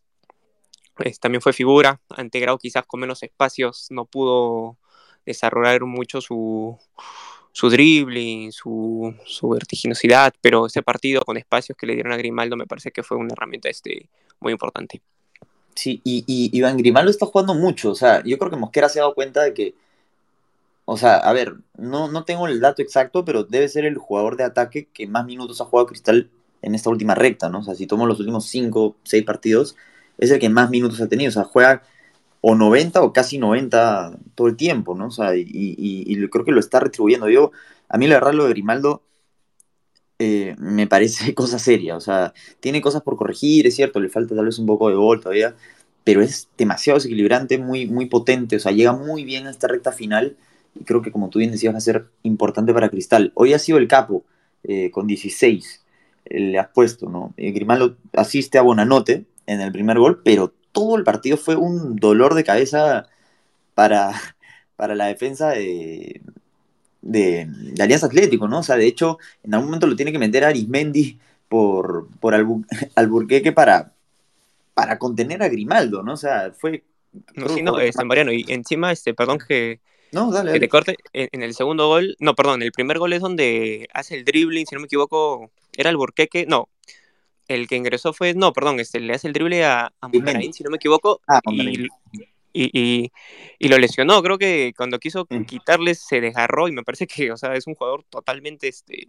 pues, 0.94 1.20
también 1.20 1.40
fue 1.40 1.52
figura, 1.52 2.00
ante 2.08 2.40
Grau 2.40 2.58
quizás 2.58 2.84
con 2.86 2.98
menos 2.98 3.22
espacios 3.22 3.86
no 3.90 4.04
pudo 4.04 4.78
desarrollar 5.24 5.84
mucho 5.84 6.20
su, 6.20 6.76
su 7.52 7.70
dribbling, 7.70 8.52
su, 8.52 9.14
su, 9.26 9.48
vertiginosidad, 9.48 10.32
pero 10.40 10.66
ese 10.66 10.82
partido 10.82 11.22
con 11.22 11.36
espacios 11.36 11.76
que 11.76 11.86
le 11.86 11.94
dieron 11.94 12.12
a 12.12 12.16
Grimaldo 12.16 12.56
me 12.56 12.66
parece 12.66 12.90
que 12.90 13.02
fue 13.02 13.16
una 13.16 13.32
herramienta 13.32 13.68
este, 13.68 14.08
muy 14.40 14.52
importante. 14.52 15.00
Sí, 15.74 16.00
y, 16.04 16.24
y 16.26 16.56
Iván 16.56 16.76
Grimaldo 16.76 17.10
está 17.10 17.26
jugando 17.26 17.54
mucho. 17.54 17.92
O 17.92 17.94
sea, 17.94 18.22
yo 18.24 18.36
creo 18.38 18.50
que 18.50 18.56
Mosquera 18.56 18.88
se 18.88 18.98
ha 18.98 19.02
dado 19.02 19.14
cuenta 19.14 19.42
de 19.44 19.54
que. 19.54 19.74
O 20.84 20.96
sea, 20.96 21.16
a 21.18 21.32
ver, 21.32 21.54
no, 21.76 22.08
no 22.08 22.24
tengo 22.24 22.48
el 22.48 22.60
dato 22.60 22.82
exacto, 22.82 23.24
pero 23.24 23.44
debe 23.44 23.68
ser 23.68 23.84
el 23.84 23.98
jugador 23.98 24.36
de 24.36 24.44
ataque 24.44 24.88
que 24.92 25.06
más 25.06 25.24
minutos 25.26 25.60
ha 25.60 25.66
jugado 25.66 25.86
Cristal 25.86 26.30
en 26.62 26.74
esta 26.74 26.90
última 26.90 27.14
recta, 27.14 27.48
¿no? 27.48 27.60
O 27.60 27.62
sea, 27.62 27.74
si 27.74 27.86
tomo 27.86 28.06
los 28.06 28.18
últimos 28.18 28.46
5, 28.46 28.96
6 29.04 29.24
partidos, 29.24 29.76
es 30.18 30.30
el 30.30 30.40
que 30.40 30.48
más 30.48 30.70
minutos 30.70 31.00
ha 31.00 31.08
tenido. 31.08 31.28
O 31.28 31.32
sea, 31.32 31.44
juega 31.44 31.82
o 32.40 32.54
90 32.54 33.02
o 33.02 33.12
casi 33.12 33.38
90 33.38 34.18
todo 34.34 34.48
el 34.48 34.56
tiempo, 34.56 34.94
¿no? 34.94 35.06
O 35.06 35.10
sea, 35.10 35.36
y, 35.36 35.44
y 35.46 36.28
creo 36.28 36.44
que 36.44 36.52
lo 36.52 36.60
está 36.60 36.80
retribuyendo. 36.80 37.28
Yo, 37.28 37.52
a 37.88 37.98
mí 37.98 38.06
la 38.06 38.20
verdad 38.20 38.32
de 38.32 38.48
Grimaldo 38.50 39.02
eh, 40.18 40.56
me 40.58 40.86
parece 40.86 41.34
cosa 41.34 41.58
seria. 41.58 41.96
O 41.96 42.00
sea, 42.00 42.34
tiene 42.60 42.80
cosas 42.80 43.02
por 43.02 43.16
corregir, 43.16 43.66
es 43.66 43.76
cierto, 43.76 44.00
le 44.00 44.08
falta 44.08 44.34
tal 44.34 44.46
vez 44.46 44.58
un 44.58 44.66
poco 44.66 44.88
de 44.88 44.96
gol 44.96 45.20
todavía, 45.20 45.54
pero 46.04 46.22
es 46.22 46.48
demasiado 46.56 46.98
desequilibrante, 46.98 47.58
muy, 47.58 47.86
muy 47.86 48.06
potente. 48.06 48.56
O 48.56 48.60
sea, 48.60 48.72
llega 48.72 48.92
muy 48.92 49.24
bien 49.24 49.46
a 49.46 49.50
esta 49.50 49.68
recta 49.68 49.92
final 49.92 50.36
y 50.74 50.84
creo 50.84 51.02
que, 51.02 51.12
como 51.12 51.28
tú 51.30 51.38
bien 51.38 51.52
decías, 51.52 51.74
va 51.74 51.78
a 51.78 51.80
ser 51.80 52.06
importante 52.22 52.72
para 52.74 52.88
Cristal. 52.88 53.32
Hoy 53.34 53.52
ha 53.54 53.58
sido 53.58 53.78
el 53.78 53.88
capo 53.88 54.24
eh, 54.64 54.90
con 54.90 55.06
16, 55.06 55.84
eh, 56.26 56.40
le 56.40 56.58
has 56.58 56.68
puesto, 56.68 57.08
¿no? 57.08 57.34
Grimaldo 57.36 57.96
asiste 58.14 58.58
a 58.58 58.62
Bonanote 58.62 59.26
en 59.46 59.60
el 59.60 59.72
primer 59.72 59.98
gol, 59.98 60.20
pero 60.24 60.52
todo 60.78 60.96
el 60.96 61.02
partido 61.02 61.36
fue 61.36 61.56
un 61.56 61.96
dolor 61.96 62.34
de 62.34 62.44
cabeza 62.44 63.08
para, 63.74 64.12
para 64.76 64.94
la 64.94 65.06
defensa 65.06 65.50
de, 65.50 66.20
de, 67.02 67.48
Alianza 67.80 68.06
Atlético, 68.06 68.46
¿no? 68.46 68.60
O 68.60 68.62
sea, 68.62 68.76
de 68.76 68.86
hecho, 68.86 69.18
en 69.42 69.54
algún 69.54 69.70
momento 69.70 69.88
lo 69.88 69.96
tiene 69.96 70.12
que 70.12 70.20
meter 70.20 70.44
a 70.44 70.48
Arismendi 70.48 71.18
por, 71.48 72.06
por 72.20 72.34
Alburqueque 72.94 73.50
para, 73.50 73.92
para 74.72 75.00
contener 75.00 75.42
a 75.42 75.48
Grimaldo, 75.48 76.04
¿no? 76.04 76.12
O 76.12 76.16
sea, 76.16 76.52
fue... 76.56 76.84
No, 77.34 77.48
sí, 77.48 77.62
no, 77.62 77.80
este, 77.80 78.04
Mariano, 78.04 78.32
y 78.32 78.44
encima, 78.46 78.92
este, 78.92 79.14
perdón 79.14 79.38
que, 79.38 79.80
no, 80.12 80.30
dale, 80.30 80.52
que 80.52 80.60
te 80.60 80.68
corte, 80.68 80.96
en, 81.12 81.42
el 81.42 81.54
segundo 81.54 81.88
gol, 81.88 82.14
no, 82.20 82.36
perdón, 82.36 82.62
el 82.62 82.70
primer 82.70 82.98
gol 83.00 83.14
es 83.14 83.20
donde 83.20 83.88
hace 83.94 84.14
el 84.14 84.24
dribbling, 84.24 84.66
si 84.66 84.76
no 84.76 84.82
me 84.82 84.84
equivoco, 84.84 85.50
era 85.72 85.90
Alburqueque, 85.90 86.46
no, 86.46 86.68
el 87.48 87.66
que 87.66 87.76
ingresó 87.76 88.12
fue, 88.12 88.34
no, 88.34 88.52
perdón, 88.52 88.78
este, 88.80 89.00
le 89.00 89.14
hace 89.14 89.26
el 89.26 89.32
drible 89.32 89.64
a, 89.64 89.92
a 90.00 90.10
si 90.52 90.62
no 90.62 90.70
me 90.70 90.76
equivoco, 90.76 91.20
ah, 91.26 91.40
y, 92.52 93.10
y, 93.58 93.68
lo 93.68 93.78
lesionó. 93.78 94.22
Creo 94.22 94.38
que 94.38 94.72
cuando 94.76 94.98
quiso 94.98 95.26
mm. 95.28 95.44
quitarle 95.44 95.94
se 95.94 96.20
desgarró 96.20 96.68
y 96.68 96.72
me 96.72 96.82
parece 96.82 97.06
que, 97.06 97.30
o 97.32 97.36
sea, 97.36 97.54
es 97.54 97.66
un 97.66 97.74
jugador 97.74 98.04
totalmente 98.10 98.68
este, 98.68 99.08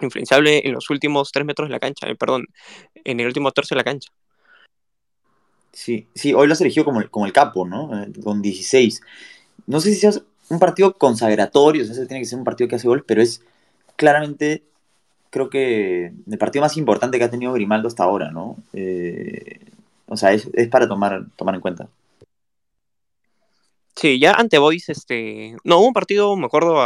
influenciable 0.00 0.62
en 0.64 0.72
los 0.72 0.90
últimos 0.90 1.32
tres 1.32 1.46
metros 1.46 1.68
de 1.68 1.72
la 1.72 1.80
cancha, 1.80 2.08
eh, 2.08 2.16
perdón, 2.16 2.46
en 3.04 3.20
el 3.20 3.26
último 3.26 3.50
tercio 3.52 3.74
de 3.74 3.80
la 3.80 3.84
cancha. 3.84 4.10
Sí, 5.72 6.08
sí, 6.14 6.34
hoy 6.34 6.46
lo 6.46 6.54
has 6.54 6.60
elegido 6.60 6.84
como 6.84 7.00
el, 7.00 7.10
como 7.10 7.26
el 7.26 7.32
capo, 7.32 7.66
¿no? 7.66 8.02
Eh, 8.02 8.12
con 8.22 8.42
16. 8.42 9.00
No 9.66 9.80
sé 9.80 9.94
si 9.94 10.06
es 10.06 10.22
un 10.48 10.58
partido 10.58 10.94
consagratorio, 10.94 11.84
o 11.84 11.86
sea, 11.86 12.06
tiene 12.06 12.20
que 12.20 12.26
ser 12.26 12.38
un 12.38 12.44
partido 12.44 12.68
que 12.68 12.76
hace 12.76 12.88
gol, 12.88 13.04
pero 13.06 13.22
es 13.22 13.42
claramente, 13.96 14.64
creo 15.30 15.50
que 15.50 16.12
el 16.30 16.38
partido 16.38 16.62
más 16.62 16.76
importante 16.76 17.18
que 17.18 17.24
ha 17.24 17.30
tenido 17.30 17.52
Grimaldo 17.52 17.88
hasta 17.88 18.04
ahora, 18.04 18.30
¿no? 18.30 18.56
Eh, 18.72 19.60
o 20.06 20.16
sea, 20.16 20.32
es, 20.32 20.48
es, 20.54 20.68
para 20.68 20.88
tomar, 20.88 21.26
tomar 21.36 21.54
en 21.54 21.60
cuenta. 21.60 21.88
Sí, 23.96 24.18
ya 24.20 24.32
ante 24.32 24.58
Boys, 24.58 24.88
este. 24.88 25.56
No, 25.64 25.78
hubo 25.78 25.88
un 25.88 25.92
partido, 25.92 26.36
me 26.36 26.46
acuerdo, 26.46 26.78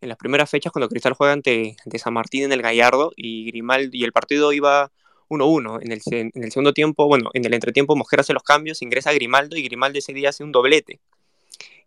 en 0.00 0.08
las 0.08 0.18
primeras 0.18 0.50
fechas 0.50 0.72
cuando 0.72 0.88
Cristal 0.88 1.12
juega 1.12 1.32
ante, 1.32 1.76
San 1.96 2.14
Martín 2.14 2.44
en 2.44 2.52
el 2.52 2.62
Gallardo 2.62 3.12
y 3.16 3.46
Grimaldo, 3.46 3.90
y 3.92 4.04
el 4.04 4.12
partido 4.12 4.52
iba 4.52 4.90
1-1. 5.28 5.80
En 5.82 5.92
el, 5.92 6.00
en 6.10 6.42
el 6.42 6.50
segundo 6.50 6.72
tiempo, 6.72 7.06
bueno, 7.06 7.30
en 7.34 7.44
el 7.44 7.54
entretiempo 7.54 7.96
Mosquera 7.96 8.22
hace 8.22 8.32
los 8.32 8.42
cambios, 8.42 8.82
ingresa 8.82 9.12
Grimaldo 9.12 9.56
y 9.56 9.62
Grimaldo 9.62 9.98
ese 9.98 10.12
día 10.12 10.30
hace 10.30 10.42
un 10.42 10.52
doblete. 10.52 11.00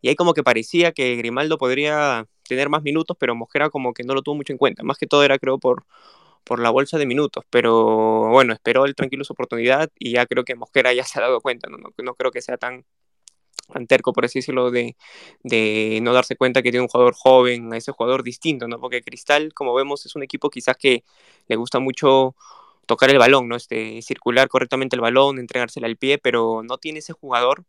Y 0.02 0.10
ahí 0.10 0.16
como 0.16 0.34
que 0.34 0.44
parecía 0.44 0.92
que 0.92 1.16
Grimaldo 1.16 1.58
podría 1.58 2.28
tener 2.48 2.70
más 2.70 2.84
minutos, 2.84 3.18
pero 3.20 3.36
Mosquera 3.36 3.70
como 3.70 3.94
que 3.94 4.04
no 4.04 4.14
lo 4.14 4.22
tuvo 4.22 4.36
mucho 4.36 4.54
en 4.54 4.58
cuenta. 4.58 4.84
Más 4.84 4.98
que 4.98 5.08
todo 5.08 5.24
era 5.24 5.40
creo 5.40 5.60
por, 5.60 5.86
por 6.46 6.60
la 6.62 6.70
bolsa 6.70 6.98
de 6.98 7.06
minutos, 7.06 7.44
pero 7.50 8.30
bueno, 8.30 8.54
esperó 8.54 8.86
el 8.86 8.96
tranquilo 8.96 9.26
su 9.26 9.34
oportunidad 9.34 9.90
y 10.00 10.14
ya 10.14 10.26
creo 10.28 10.46
que 10.46 10.56
Mosquera 10.56 10.94
ya 10.94 11.04
se 11.06 11.20
ha 11.20 11.24
dado 11.24 11.42
cuenta, 11.42 11.70
no, 11.70 11.78
no, 11.78 12.16
creo 12.16 12.32
que 12.32 12.42
sea 12.42 12.58
tan, 12.58 12.86
tan 13.74 13.88
terco, 13.88 14.14
por 14.14 14.26
así 14.26 14.40
decirlo, 14.40 14.72
de, 14.72 14.96
de, 15.44 16.00
no 16.02 16.14
darse 16.14 16.36
cuenta 16.38 16.62
que 16.62 16.72
tiene 16.72 16.84
un 16.84 16.90
jugador 16.90 17.16
joven, 17.16 17.74
a 17.74 17.78
ese 17.78 17.92
jugador 17.92 18.24
distinto, 18.24 18.68
¿no? 18.68 18.80
Porque 18.80 19.02
Cristal, 19.02 19.54
como 19.54 19.74
vemos, 19.74 20.06
es 20.06 20.16
un 20.16 20.24
equipo 20.24 20.50
quizás 20.50 20.78
que 20.78 21.04
le 21.48 21.56
gusta 21.56 21.80
mucho 21.80 22.36
tocar 22.86 23.10
el 23.10 23.18
balón, 23.20 23.48
¿no? 23.50 23.56
Este, 23.56 24.02
circular 24.04 24.48
correctamente 24.50 24.96
el 24.96 25.02
balón, 25.02 25.40
entregársela 25.40 25.88
al 25.88 25.98
pie, 25.98 26.20
pero 26.20 26.62
no 26.64 26.78
tiene 26.78 27.00
ese 27.00 27.14
jugador 27.14 27.66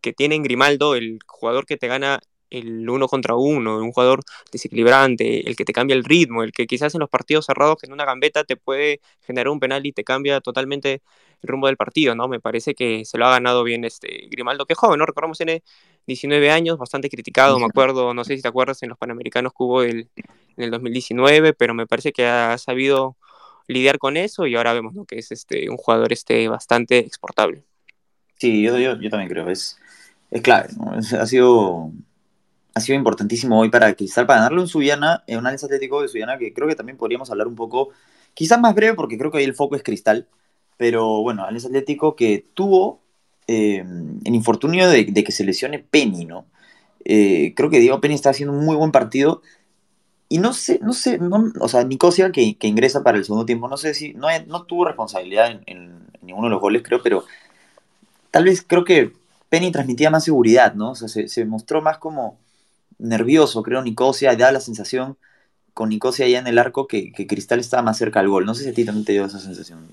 que 0.00 0.12
tiene 0.12 0.34
en 0.34 0.42
Grimaldo, 0.42 0.94
el 0.94 1.18
jugador 1.26 1.66
que 1.66 1.76
te 1.76 1.88
gana 1.88 2.20
el 2.50 2.88
uno 2.90 3.08
contra 3.08 3.36
uno, 3.36 3.78
un 3.78 3.92
jugador 3.92 4.22
desequilibrante, 4.52 5.48
el 5.48 5.56
que 5.56 5.64
te 5.64 5.72
cambia 5.72 5.94
el 5.94 6.04
ritmo, 6.04 6.42
el 6.42 6.52
que 6.52 6.66
quizás 6.66 6.94
en 6.94 7.00
los 7.00 7.08
partidos 7.08 7.46
cerrados 7.46 7.76
que 7.78 7.86
en 7.86 7.92
una 7.92 8.04
gambeta 8.04 8.44
te 8.44 8.56
puede 8.56 9.00
generar 9.22 9.48
un 9.48 9.60
penal 9.60 9.86
y 9.86 9.92
te 9.92 10.04
cambia 10.04 10.40
totalmente 10.40 11.02
el 11.42 11.48
rumbo 11.48 11.68
del 11.68 11.76
partido, 11.76 12.14
¿no? 12.14 12.28
Me 12.28 12.40
parece 12.40 12.74
que 12.74 13.04
se 13.04 13.18
lo 13.18 13.26
ha 13.26 13.30
ganado 13.30 13.64
bien 13.64 13.84
este 13.84 14.28
Grimaldo, 14.30 14.66
que 14.66 14.74
es 14.74 14.78
joven, 14.78 14.98
¿no? 14.98 15.06
Recordamos, 15.06 15.38
tiene 15.38 15.62
19 16.06 16.50
años, 16.50 16.76
bastante 16.76 17.08
criticado, 17.08 17.58
me 17.58 17.66
acuerdo, 17.66 18.12
no 18.14 18.24
sé 18.24 18.36
si 18.36 18.42
te 18.42 18.48
acuerdas, 18.48 18.82
en 18.82 18.90
los 18.90 18.98
Panamericanos 18.98 19.52
que 19.52 19.62
hubo 19.62 19.82
el, 19.82 20.08
en 20.56 20.64
el 20.64 20.70
2019, 20.70 21.54
pero 21.54 21.72
me 21.74 21.86
parece 21.86 22.12
que 22.12 22.26
ha 22.26 22.58
sabido 22.58 23.16
lidiar 23.68 23.98
con 23.98 24.16
eso 24.16 24.46
y 24.46 24.56
ahora 24.56 24.72
vemos, 24.74 24.94
¿no? 24.94 25.04
Que 25.04 25.18
es 25.18 25.30
este, 25.32 25.70
un 25.70 25.76
jugador 25.76 26.12
este, 26.12 26.48
bastante 26.48 26.98
exportable. 26.98 27.64
Sí, 28.40 28.62
yo, 28.62 28.78
yo, 28.78 28.98
yo 28.98 29.10
también 29.10 29.28
creo, 29.30 29.48
es, 29.50 29.78
es 30.30 30.42
clave, 30.42 30.70
¿no? 30.76 30.92
ha 31.20 31.26
sido 31.26 31.92
ha 32.74 32.80
sido 32.80 32.96
importantísimo 32.96 33.58
hoy 33.58 33.68
para 33.68 33.94
Cristal, 33.94 34.26
para 34.26 34.40
ganarle 34.40 34.60
un 34.60 34.68
Suyana, 34.68 35.24
un 35.28 35.36
análisis 35.36 35.64
atlético 35.64 36.02
de 36.02 36.08
Suyana, 36.08 36.38
que 36.38 36.52
creo 36.52 36.68
que 36.68 36.76
también 36.76 36.96
podríamos 36.96 37.30
hablar 37.30 37.48
un 37.48 37.56
poco, 37.56 37.90
quizás 38.34 38.60
más 38.60 38.74
breve, 38.74 38.94
porque 38.94 39.18
creo 39.18 39.30
que 39.30 39.38
ahí 39.38 39.44
el 39.44 39.54
foco 39.54 39.76
es 39.76 39.82
Cristal, 39.82 40.28
pero 40.76 41.22
bueno, 41.22 41.42
análisis 41.42 41.66
atlético 41.66 42.16
que 42.16 42.46
tuvo 42.54 43.02
eh, 43.46 43.84
el 44.24 44.34
infortunio 44.34 44.88
de, 44.88 45.12
que 45.12 45.32
se 45.32 45.44
lesione 45.44 45.78
Penny, 45.78 46.24
¿no? 46.24 46.46
Eh, 47.04 47.54
creo 47.56 47.70
que 47.70 47.80
Diego 47.80 48.00
Penny 48.00 48.14
está 48.14 48.30
haciendo 48.30 48.54
un 48.54 48.64
muy 48.64 48.76
buen 48.76 48.92
partido. 48.92 49.42
Y 50.28 50.38
no 50.38 50.52
sé, 50.52 50.78
no 50.80 50.92
sé, 50.92 51.18
o 51.60 51.68
sea, 51.68 51.82
Nicosia 51.82 52.30
que, 52.30 52.56
que, 52.56 52.68
ingresa 52.68 53.02
para 53.02 53.18
el 53.18 53.24
segundo 53.24 53.44
tiempo, 53.46 53.66
no 53.66 53.76
sé 53.76 53.94
si, 53.94 54.14
no, 54.14 54.28
no 54.46 54.62
tuvo 54.62 54.84
responsabilidad 54.84 55.50
en, 55.50 55.62
en, 55.66 56.06
ninguno 56.22 56.46
de 56.46 56.52
los 56.52 56.60
goles, 56.60 56.82
creo, 56.84 57.02
pero 57.02 57.24
tal 58.30 58.44
vez 58.44 58.64
creo 58.66 58.84
que 58.84 59.12
Penny 59.48 59.72
transmitía 59.72 60.10
más 60.10 60.24
seguridad, 60.24 60.74
¿no? 60.74 60.92
O 60.92 60.94
sea, 60.94 61.08
se, 61.08 61.44
mostró 61.44 61.82
más 61.82 61.98
como, 61.98 62.38
nervioso, 62.98 63.62
creo, 63.62 63.82
Nicosia, 63.82 64.36
da 64.36 64.52
la 64.52 64.60
sensación 64.60 65.16
con 65.74 65.88
Nicosia 65.88 66.26
allá 66.26 66.38
en 66.38 66.46
el 66.46 66.58
arco 66.58 66.86
que, 66.86 67.12
Cristal 67.12 67.60
estaba 67.60 67.82
más 67.82 67.98
cerca 67.98 68.20
al 68.20 68.28
gol. 68.28 68.46
No 68.46 68.54
sé 68.54 68.64
si 68.64 68.70
a 68.70 68.74
ti 68.74 68.84
también 68.84 69.04
te 69.04 69.12
dio 69.12 69.24
esa 69.24 69.40
sensación. 69.40 69.86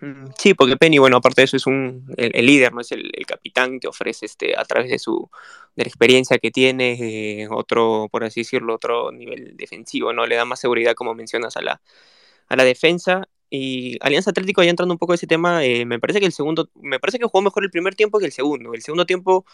Mm, 0.00 0.26
sí, 0.38 0.54
porque 0.54 0.76
Penny, 0.76 0.98
bueno, 0.98 1.18
aparte 1.18 1.42
de 1.42 1.44
eso 1.44 1.56
es 1.56 1.66
un, 1.66 2.12
el, 2.16 2.46
líder, 2.46 2.72
no 2.72 2.80
es 2.80 2.90
el, 2.92 3.12
capitán 3.26 3.78
que 3.78 3.88
ofrece 3.88 4.26
este, 4.26 4.58
a 4.58 4.64
través 4.64 4.90
de 4.90 4.98
su 4.98 5.30
de 5.76 5.84
la 5.84 5.88
experiencia 5.88 6.38
que 6.38 6.50
tiene, 6.50 7.42
eh, 7.42 7.48
otro, 7.50 8.08
por 8.10 8.24
así 8.24 8.40
decirlo, 8.40 8.74
otro 8.74 9.10
nivel 9.12 9.56
defensivo, 9.56 10.12
¿no? 10.12 10.26
Le 10.26 10.36
da 10.36 10.44
más 10.44 10.60
seguridad, 10.60 10.94
como 10.94 11.14
mencionas, 11.14 11.56
a 11.56 11.62
la, 11.62 11.80
a 12.48 12.56
la 12.56 12.64
defensa. 12.64 13.28
Y 13.56 13.98
Alianza 14.00 14.30
Atlético, 14.30 14.64
ya 14.64 14.70
entrando 14.70 14.92
un 14.94 14.98
poco 14.98 15.12
a 15.12 15.14
ese 15.14 15.28
tema, 15.28 15.64
eh, 15.64 15.84
me 15.84 16.00
parece 16.00 16.18
que 16.18 16.26
el 16.26 16.32
segundo, 16.32 16.68
me 16.74 16.98
parece 16.98 17.20
que 17.20 17.24
jugó 17.24 17.40
mejor 17.40 17.62
el 17.62 17.70
primer 17.70 17.94
tiempo 17.94 18.18
que 18.18 18.26
el 18.26 18.32
segundo. 18.32 18.74
El 18.74 18.82
segundo 18.82 19.06
tiempo 19.06 19.44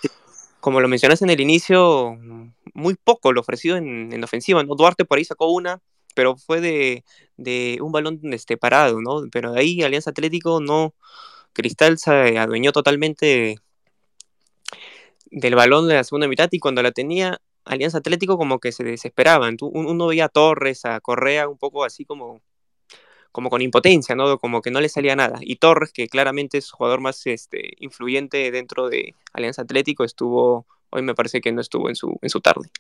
como 0.61 0.81
lo 0.81 0.89
mencionaste 0.89 1.25
en 1.25 1.31
el 1.31 1.41
inicio, 1.41 2.19
muy 2.75 2.95
poco 2.95 3.33
lo 3.33 3.41
ofrecido 3.41 3.77
en, 3.77 4.13
en 4.13 4.25
ofensiva, 4.25 4.63
¿no? 4.63 4.75
Duarte 4.75 5.05
por 5.05 5.19
ahí 5.19 5.25
sacó 5.25 5.51
una, 5.51 5.81
pero 6.15 6.37
fue 6.37 6.61
de, 6.61 7.05
de 7.37 7.79
un 7.83 7.93
balón 7.93 8.21
este, 8.33 8.57
parado, 8.57 9.01
¿no? 9.03 9.23
Pero 9.33 9.53
de 9.53 9.61
ahí 9.61 9.83
Alianza 9.83 10.11
Atlético 10.11 10.61
no, 10.61 10.95
Cristal 11.53 11.99
se 11.99 12.39
adueñó 12.39 12.73
totalmente 12.73 13.59
del 15.31 15.55
balón 15.55 15.89
de 15.89 15.95
la 15.95 16.05
segunda 16.05 16.29
mitad 16.29 16.49
y 16.53 16.59
cuando 16.59 16.83
la 16.83 16.93
tenía 16.93 17.41
Alianza 17.65 17.99
Atlético 17.99 18.39
como 18.39 18.61
que 18.61 18.73
se 18.73 18.85
desesperaban. 18.85 19.57
Uno 19.61 20.07
veía 20.07 20.27
a 20.27 20.29
Torres, 20.29 20.85
a 20.85 21.01
Correa, 21.01 21.49
un 21.49 21.59
poco 21.59 21.85
así 21.85 22.05
como 22.05 22.41
como 23.33 23.51
con 23.51 23.63
impotencia, 23.63 24.15
¿no? 24.15 24.39
Como 24.39 24.63
que 24.63 24.71
no 24.71 24.81
le 24.81 24.89
salía 24.89 25.17
nada. 25.17 25.39
Y 25.41 25.57
Torres, 25.57 25.93
que 25.93 26.09
claramente 26.09 26.59
es 26.59 26.71
jugador 26.71 27.01
más 27.01 27.27
este, 27.27 27.75
influyente 27.79 28.51
dentro 28.51 28.89
de 28.89 29.15
Alianza 29.33 29.63
Atlético, 29.63 30.05
estuvo, 30.05 30.67
hoy 30.91 31.03
me 31.03 31.15
parece 31.15 31.41
que 31.41 31.53
no 31.53 31.61
estuvo 31.61 31.89
en 31.89 31.97
su, 31.97 32.19
en 32.23 32.31
su 32.31 32.41
tarde. 32.41 32.71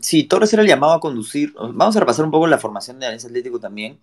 Sí, 0.00 0.24
Torres 0.24 0.52
era 0.52 0.62
el 0.62 0.68
llamado 0.68 0.94
a 0.94 1.00
conducir. 1.00 1.52
Vamos 1.54 1.96
a 1.96 2.00
repasar 2.00 2.24
un 2.24 2.30
poco 2.30 2.46
la 2.46 2.58
formación 2.58 2.98
de 2.98 3.06
Alianza 3.06 3.28
Atlético 3.28 3.60
también. 3.60 3.98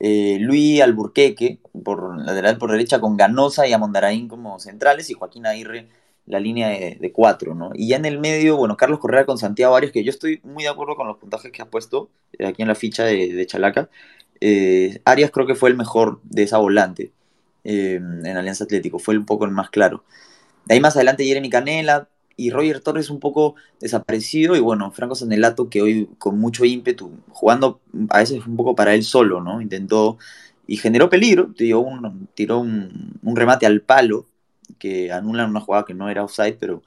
Eh, 0.00 0.38
Luis 0.40 0.80
Alburqueque, 0.80 1.58
por 1.84 2.18
lateral 2.18 2.58
por 2.58 2.70
derecha, 2.70 3.00
con 3.00 3.16
Ganosa 3.16 3.66
y 3.66 3.72
Amondaraín 3.72 4.28
como 4.28 4.58
centrales, 4.58 5.10
y 5.10 5.14
Joaquín 5.14 5.46
Aguirre 5.46 5.88
la 6.26 6.40
línea 6.40 6.68
de, 6.68 7.12
cuatro, 7.12 7.54
¿no? 7.54 7.70
Y 7.74 7.88
ya 7.88 7.96
en 7.96 8.06
el 8.06 8.18
medio, 8.18 8.56
bueno, 8.56 8.76
Carlos 8.76 8.98
Correa 8.98 9.26
con 9.26 9.36
Santiago 9.36 9.76
Arias, 9.76 9.92
que 9.92 10.02
yo 10.02 10.10
estoy 10.10 10.40
muy 10.42 10.64
de 10.64 10.70
acuerdo 10.70 10.96
con 10.96 11.06
los 11.06 11.18
puntajes 11.18 11.52
que 11.52 11.60
ha 11.60 11.66
puesto 11.66 12.08
eh, 12.38 12.46
aquí 12.46 12.62
en 12.62 12.68
la 12.68 12.74
ficha 12.74 13.04
de, 13.04 13.32
de 13.32 13.46
Chalaca. 13.46 13.90
Eh, 14.40 15.00
Arias 15.04 15.30
creo 15.30 15.46
que 15.46 15.54
fue 15.54 15.70
el 15.70 15.76
mejor 15.76 16.20
de 16.24 16.42
esa 16.42 16.58
volante 16.58 17.12
eh, 17.64 17.94
en 17.96 18.36
Alianza 18.36 18.64
Atlético, 18.64 18.98
fue 18.98 19.16
un 19.16 19.26
poco 19.26 19.44
el 19.44 19.50
más 19.50 19.70
claro. 19.70 20.04
De 20.66 20.74
ahí 20.74 20.80
más 20.80 20.96
adelante 20.96 21.24
Jeremy 21.24 21.50
Canela 21.50 22.08
y 22.36 22.50
Roger 22.50 22.80
Torres 22.80 23.10
un 23.10 23.20
poco 23.20 23.54
desaparecido 23.80 24.56
y 24.56 24.60
bueno, 24.60 24.90
Franco 24.90 25.14
Sanelato 25.14 25.68
que 25.68 25.82
hoy 25.82 26.08
con 26.18 26.38
mucho 26.38 26.64
ímpetu, 26.64 27.12
jugando 27.30 27.80
a 28.10 28.18
veces 28.18 28.46
un 28.46 28.56
poco 28.56 28.74
para 28.74 28.94
él 28.94 29.04
solo, 29.04 29.40
¿no? 29.40 29.60
Intentó 29.60 30.18
y 30.66 30.76
generó 30.76 31.10
peligro, 31.10 31.52
tiró 31.54 31.80
un, 31.80 33.10
remate 33.22 33.66
al 33.66 33.82
palo 33.82 34.26
que 34.78 35.12
anulan 35.12 35.50
una 35.50 35.60
jugada 35.60 35.84
que 35.84 35.94
no 35.94 36.08
era 36.08 36.24
offside, 36.24 36.56
pero 36.58 36.82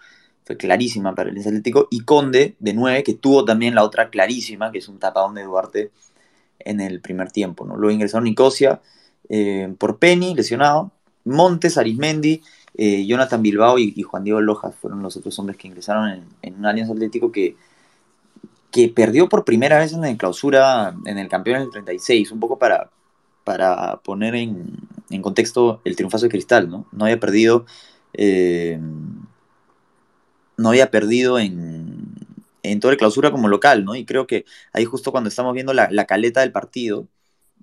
fue 0.46 0.58
clarísima 0.58 1.14
para 1.14 1.30
el 1.30 1.38
Atlético. 1.38 1.88
Y 1.92 2.02
Conde, 2.02 2.56
de 2.60 2.74
9, 2.74 3.04
que 3.04 3.14
tuvo 3.14 3.46
también 3.46 3.76
la 3.76 3.84
otra 3.84 4.10
clarísima, 4.10 4.72
que 4.72 4.80
es 4.80 4.88
un 4.88 4.98
tapadón 5.00 5.36
de 5.36 5.44
Duarte 5.44 5.92
en 6.60 6.82
el 6.82 7.02
primer 7.02 7.32
tiempo. 7.32 7.66
¿no? 7.66 7.76
Luego 7.76 7.94
ingresaron 7.94 8.26
Nicosia 8.26 8.82
eh, 9.30 9.74
por 9.78 9.98
Penny, 9.98 10.36
lesionado, 10.36 10.92
Montes, 11.26 11.78
Arismendi, 11.78 12.42
eh, 12.76 13.06
Jonathan 13.06 13.42
Bilbao 13.42 13.80
y, 13.80 14.02
Juan 14.02 14.24
Diego 14.24 14.40
Lojas 14.40 14.76
fueron 14.76 15.02
los 15.02 15.18
otros 15.18 15.38
hombres 15.40 15.58
que 15.58 15.68
ingresaron 15.68 16.26
en, 16.42 16.56
un 16.56 16.66
Alianza 16.66 16.94
Atlético 16.94 17.32
que, 17.32 17.56
que 18.72 18.90
perdió 18.90 19.28
por 19.28 19.44
primera 19.44 19.80
vez 19.80 19.94
en 19.94 20.02
la 20.02 20.16
clausura 20.16 20.96
en 21.06 21.18
el 21.18 21.28
campeón 21.28 21.62
del 21.62 21.72
36, 21.72 22.32
un 22.32 22.40
poco 22.40 22.60
para, 22.60 22.92
para 23.44 23.98
poner 23.98 24.36
en, 24.36 24.78
contexto 25.22 25.82
el 25.86 25.96
triunfazo 25.96 26.26
de 26.26 26.32
Cristal, 26.32 26.70
¿no? 26.70 26.86
No 26.92 27.06
había 27.06 27.20
perdido. 27.20 27.66
Eh, 28.14 28.80
no 30.58 30.70
había 30.70 30.92
perdido 30.92 31.40
en, 31.40 32.17
en 32.64 32.80
toda 32.80 32.94
la 32.94 32.98
clausura 32.98 33.32
como 33.32 33.48
local, 33.48 33.86
¿no? 33.86 33.96
Y 33.96 34.06
creo 34.06 34.28
que 34.28 34.46
ahí 34.74 34.86
justo 34.86 35.12
cuando 35.12 35.30
estamos 35.30 35.54
viendo 35.54 35.74
la, 35.74 36.06
caleta 36.06 36.42
del 36.42 36.52
partido, 36.52 37.08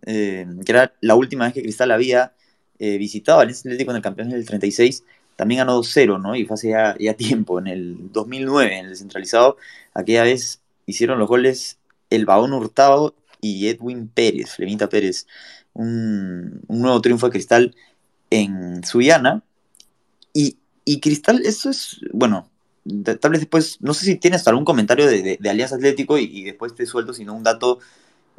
eh, 0.06 0.46
que 0.64 0.72
era 0.72 0.94
la 1.00 1.14
última 1.14 1.44
vez 1.44 1.54
que 1.54 1.62
Cristal 1.62 1.90
había 1.90 2.32
eh, 2.78 2.98
visitado 2.98 3.40
al 3.40 3.48
Atlético 3.50 3.90
en 3.90 3.96
el 3.96 4.02
campeón 4.02 4.30
del 4.30 4.46
36, 4.46 5.04
también 5.36 5.58
ganó 5.58 5.78
2-0, 5.80 6.20
¿no? 6.20 6.36
Y 6.36 6.44
fue 6.44 6.54
hace 6.54 6.70
ya, 6.98 7.14
tiempo, 7.14 7.58
en 7.58 7.66
el 7.66 8.12
2009, 8.12 8.78
en 8.78 8.84
el 8.86 8.90
descentralizado, 8.90 9.56
aquella 9.94 10.24
vez 10.24 10.60
hicieron 10.86 11.18
los 11.18 11.28
goles 11.28 11.78
el 12.10 12.26
Baón 12.26 12.52
Hurtado 12.52 13.14
y 13.40 13.68
Edwin 13.68 14.08
Pérez, 14.08 14.54
Flemita 14.54 14.88
Pérez, 14.88 15.26
un, 15.72 16.62
nuevo 16.68 17.00
triunfo 17.00 17.26
de 17.26 17.32
Cristal 17.32 17.76
en 18.30 18.84
Suyana. 18.84 19.42
Y, 20.32 20.58
y 20.84 21.00
Cristal, 21.00 21.42
eso 21.44 21.70
es, 21.70 22.00
bueno, 22.12 22.50
tal 23.20 23.30
vez 23.30 23.40
después, 23.40 23.78
no 23.80 23.94
sé 23.94 24.04
si 24.04 24.16
tienes 24.16 24.46
algún 24.46 24.64
comentario 24.64 25.06
de, 25.06 25.38
Alianza 25.48 25.76
Atlético 25.76 26.18
y, 26.18 26.44
después 26.44 26.74
te 26.74 26.86
suelto, 26.86 27.14
sino 27.14 27.34
un 27.34 27.42
dato 27.42 27.78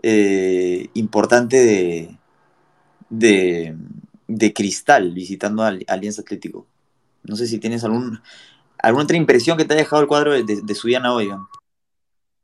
eh, 0.04 0.90
importante 0.94 2.18
de, 3.10 3.76
de, 4.28 4.54
Cristal 4.54 5.12
visitando 5.14 5.64
a 5.64 5.74
Alianza 5.88 6.22
Atlético. 6.22 6.68
No 7.24 7.36
sé 7.36 7.48
si 7.48 7.58
tienes 7.58 7.84
algún, 7.84 8.22
alguna 8.78 9.04
otra 9.04 9.18
impresión 9.18 9.58
que 9.58 9.66
te 9.66 9.74
haya 9.74 9.84
dejado 9.84 10.02
el 10.02 10.08
cuadro 10.08 10.34
de, 10.34 10.44
de 10.44 10.76
Suyana 10.76 11.14
hoy. 11.14 11.32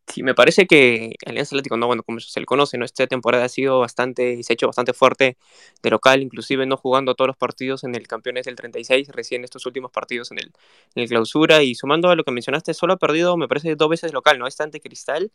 Sí, 0.08 0.24
me 0.24 0.34
parece 0.36 0.66
que 0.68 1.16
Alianza 1.26 1.56
Atlético, 1.56 1.78
no, 1.78 1.88
bueno, 1.88 2.04
como 2.04 2.20
se 2.20 2.40
le 2.40 2.46
conoce, 2.46 2.78
¿no? 2.78 2.84
Esta 2.84 3.08
temporada 3.08 3.46
ha 3.46 3.50
sido 3.50 3.80
bastante, 3.80 4.44
se 4.44 4.52
ha 4.52 4.56
hecho 4.56 4.68
bastante 4.68 4.94
fuerte 4.94 5.38
de 5.82 5.90
local, 5.90 6.22
inclusive 6.22 6.66
no 6.66 6.76
jugando 6.76 7.16
todos 7.16 7.28
los 7.30 7.38
partidos 7.38 7.86
en 7.86 7.96
el 7.96 8.08
Campeones 8.08 8.46
del 8.46 8.56
36, 8.56 9.08
recién 9.10 9.46
estos 9.46 9.66
últimos 9.66 9.90
partidos 9.92 10.32
en 10.32 10.40
el, 10.40 10.52
en 10.96 11.04
el 11.04 11.08
clausura, 11.08 11.64
y 11.64 11.76
sumando 11.76 12.10
a 12.10 12.16
lo 12.16 12.26
que 12.26 12.32
mencionaste, 12.32 12.74
solo 12.74 12.94
ha 12.94 12.98
perdido, 12.98 13.38
me 13.38 13.48
parece, 13.48 13.76
dos 13.76 13.88
veces 13.90 14.12
local, 14.12 14.38
¿no? 14.38 14.48
Está 14.48 14.66
ante 14.66 14.82
Cristal 14.82 15.32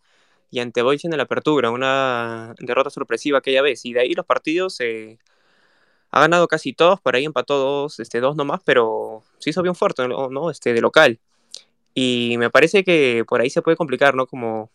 y 0.50 0.60
ante 0.60 0.82
Boys 0.82 1.04
en 1.04 1.16
la 1.16 1.24
apertura, 1.24 1.70
una 1.70 2.54
derrota 2.58 2.90
sorpresiva 2.90 3.38
aquella 3.38 3.62
vez. 3.62 3.84
Y 3.86 3.92
de 3.94 4.00
ahí 4.00 4.14
los 4.14 4.26
partidos 4.26 4.80
eh, 4.80 5.18
ha 6.10 6.20
ganado 6.20 6.48
casi 6.48 6.72
todos, 6.74 7.00
por 7.00 7.16
ahí 7.16 7.24
empató 7.24 7.58
dos, 7.58 8.00
este, 8.00 8.20
dos 8.20 8.36
nomás, 8.36 8.60
pero 8.64 9.24
se 9.38 9.50
hizo 9.50 9.62
bien 9.62 9.74
fuerte, 9.74 10.08
¿no? 10.08 10.50
Este, 10.50 10.72
de 10.74 10.80
local. 10.80 11.20
Y 11.98 12.36
me 12.36 12.50
parece 12.50 12.84
que 12.84 13.24
por 13.26 13.40
ahí 13.40 13.48
se 13.48 13.62
puede 13.62 13.78
complicar, 13.78 14.14
¿no? 14.14 14.26
Como 14.26 14.70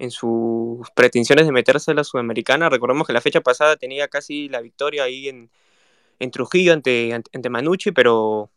en 0.00 0.10
sus 0.10 0.90
pretensiones 0.90 1.46
de 1.46 1.52
meterse 1.52 1.92
a 1.92 1.94
la 1.94 2.02
Sudamericana. 2.02 2.68
Recordemos 2.68 3.06
que 3.06 3.12
la 3.12 3.20
fecha 3.20 3.40
pasada 3.40 3.76
tenía 3.76 4.08
casi 4.08 4.48
la 4.48 4.60
victoria 4.60 5.04
ahí 5.04 5.28
en, 5.28 5.50
en 6.18 6.30
Trujillo 6.32 6.72
ante, 6.72 7.14
ante, 7.14 7.48
Manucci, 7.48 7.92
pero 7.92 8.50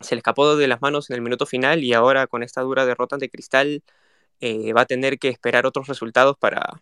se 0.00 0.14
le 0.14 0.20
escapó 0.20 0.56
de 0.56 0.68
las 0.68 0.80
manos 0.80 1.10
en 1.10 1.16
el 1.16 1.20
minuto 1.20 1.44
final 1.44 1.84
y 1.84 1.92
ahora 1.92 2.26
con 2.28 2.42
esta 2.42 2.62
dura 2.62 2.86
derrota 2.86 3.16
ante 3.16 3.28
Cristal 3.28 3.82
eh, 4.40 4.72
va 4.72 4.80
a 4.82 4.86
tener 4.86 5.18
que 5.18 5.28
esperar 5.28 5.66
otros 5.66 5.86
resultados 5.86 6.38
para, 6.38 6.80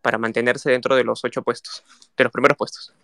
para 0.00 0.16
mantenerse 0.16 0.70
dentro 0.70 0.96
de 0.96 1.04
los 1.04 1.22
ocho 1.22 1.42
puestos, 1.42 1.84
de 2.16 2.24
los 2.24 2.32
primeros 2.32 2.56
puestos. 2.56 2.94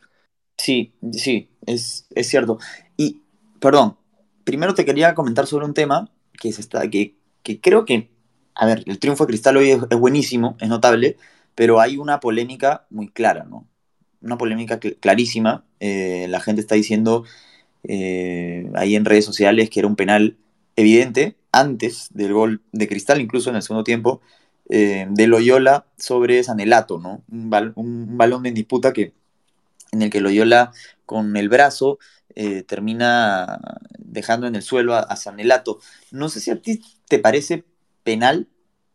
Sí, 0.56 0.94
sí, 1.12 1.50
es, 1.66 2.06
es 2.14 2.28
cierto. 2.30 2.58
Y, 2.96 3.20
perdón, 3.60 3.98
primero 4.44 4.72
te 4.72 4.86
quería 4.86 5.14
comentar 5.14 5.46
sobre 5.46 5.66
un 5.66 5.74
tema 5.74 6.10
que, 6.90 7.14
que, 7.42 7.60
creo 7.60 7.84
que, 7.84 8.10
a 8.54 8.66
ver, 8.66 8.82
el 8.86 8.98
triunfo 8.98 9.24
de 9.24 9.28
Cristal 9.28 9.56
hoy 9.56 9.70
es, 9.70 9.80
buenísimo, 9.98 10.56
es 10.60 10.68
notable, 10.68 11.16
pero 11.54 11.80
hay 11.80 11.96
una 11.96 12.20
polémica 12.20 12.86
muy 12.90 13.08
clara, 13.08 13.44
¿no? 13.44 13.66
Una 14.20 14.38
polémica 14.38 14.78
clarísima. 14.78 15.64
Eh, 15.80 16.26
la 16.28 16.40
gente 16.40 16.60
está 16.60 16.74
diciendo 16.74 17.24
eh, 17.84 18.70
ahí 18.74 18.94
en 18.94 19.04
redes 19.04 19.24
sociales 19.24 19.68
que 19.70 19.80
era 19.80 19.88
un 19.88 19.96
penal 19.96 20.36
evidente 20.76 21.36
antes 21.50 22.08
del 22.12 22.32
gol 22.32 22.62
de 22.72 22.88
Cristal, 22.88 23.20
incluso 23.20 23.50
en 23.50 23.56
el 23.56 23.62
segundo 23.62 23.84
tiempo, 23.84 24.20
eh, 24.68 25.06
de 25.10 25.26
Loyola 25.26 25.86
sobre 25.98 26.42
Sanelato, 26.42 26.98
¿no? 26.98 27.22
Un, 27.28 28.16
balón 28.16 28.42
de 28.42 28.52
disputa 28.52 28.92
que 28.92 29.12
en 29.92 30.02
el 30.02 30.10
que 30.10 30.20
Loyola 30.20 30.72
con 31.04 31.36
el 31.36 31.48
brazo 31.48 31.98
eh, 32.34 32.62
termina 32.62 33.58
dejando 33.98 34.46
en 34.46 34.54
el 34.54 34.62
suelo 34.62 34.94
a, 34.94 35.16
Sanelato. 35.16 35.80
No 36.10 36.28
sé 36.28 36.40
si 36.40 36.50
a 36.50 36.60
ti 36.60 36.80
te 37.08 37.18
parece 37.18 37.64
penal, 38.04 38.48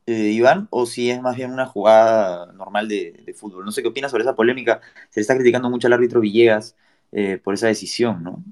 eh, 0.05 0.31
Iván, 0.31 0.67
o 0.71 0.85
si 0.85 1.09
es 1.11 1.21
más 1.21 1.35
bien 1.35 1.51
una 1.51 1.65
jugada 1.65 2.51
normal 2.53 2.87
de, 2.87 3.33
fútbol. 3.37 3.65
No 3.65 3.71
sé 3.71 3.81
qué 3.81 3.89
opinas 3.89 4.11
sobre 4.11 4.23
esa 4.23 4.35
polémica. 4.35 4.81
Se 5.09 5.19
le 5.19 5.21
está 5.21 5.35
criticando 5.35 5.69
mucho 5.69 5.87
al 5.87 5.93
árbitro 5.93 6.21
Villegas 6.21 6.75
eh, 7.11 7.39
por 7.43 7.53
esa 7.53 7.67
decisión, 7.67 8.23
¿no? 8.23 8.43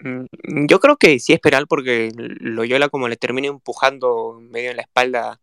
Mm, 0.00 0.66
yo 0.68 0.80
creo 0.80 0.96
que 0.96 1.18
sí 1.18 1.32
es 1.32 1.40
penal 1.40 1.66
porque 1.66 2.12
Loyola 2.16 2.88
como 2.88 3.08
le 3.08 3.16
termina 3.16 3.48
empujando 3.48 4.38
medio 4.40 4.70
en 4.70 4.76
la 4.76 4.82
espalda 4.82 5.40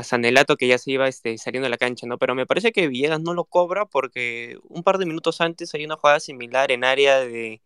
a 0.00 0.04
Sanelato 0.04 0.56
que 0.56 0.68
ya 0.68 0.78
se 0.78 0.92
iba 0.92 1.08
este, 1.08 1.38
saliendo 1.38 1.66
de 1.66 1.70
la 1.70 1.78
cancha, 1.78 2.06
¿no? 2.06 2.18
Pero 2.18 2.34
me 2.34 2.46
parece 2.46 2.72
que 2.72 2.88
Villegas 2.88 3.20
no 3.20 3.34
lo 3.34 3.44
cobra 3.44 3.86
porque 3.86 4.58
un 4.68 4.82
par 4.82 4.98
de 4.98 5.06
minutos 5.06 5.40
antes 5.40 5.74
hay 5.74 5.84
una 5.84 5.96
jugada 5.96 6.20
similar 6.20 6.72
en 6.72 6.84
área 6.84 7.20
de, 7.20 7.60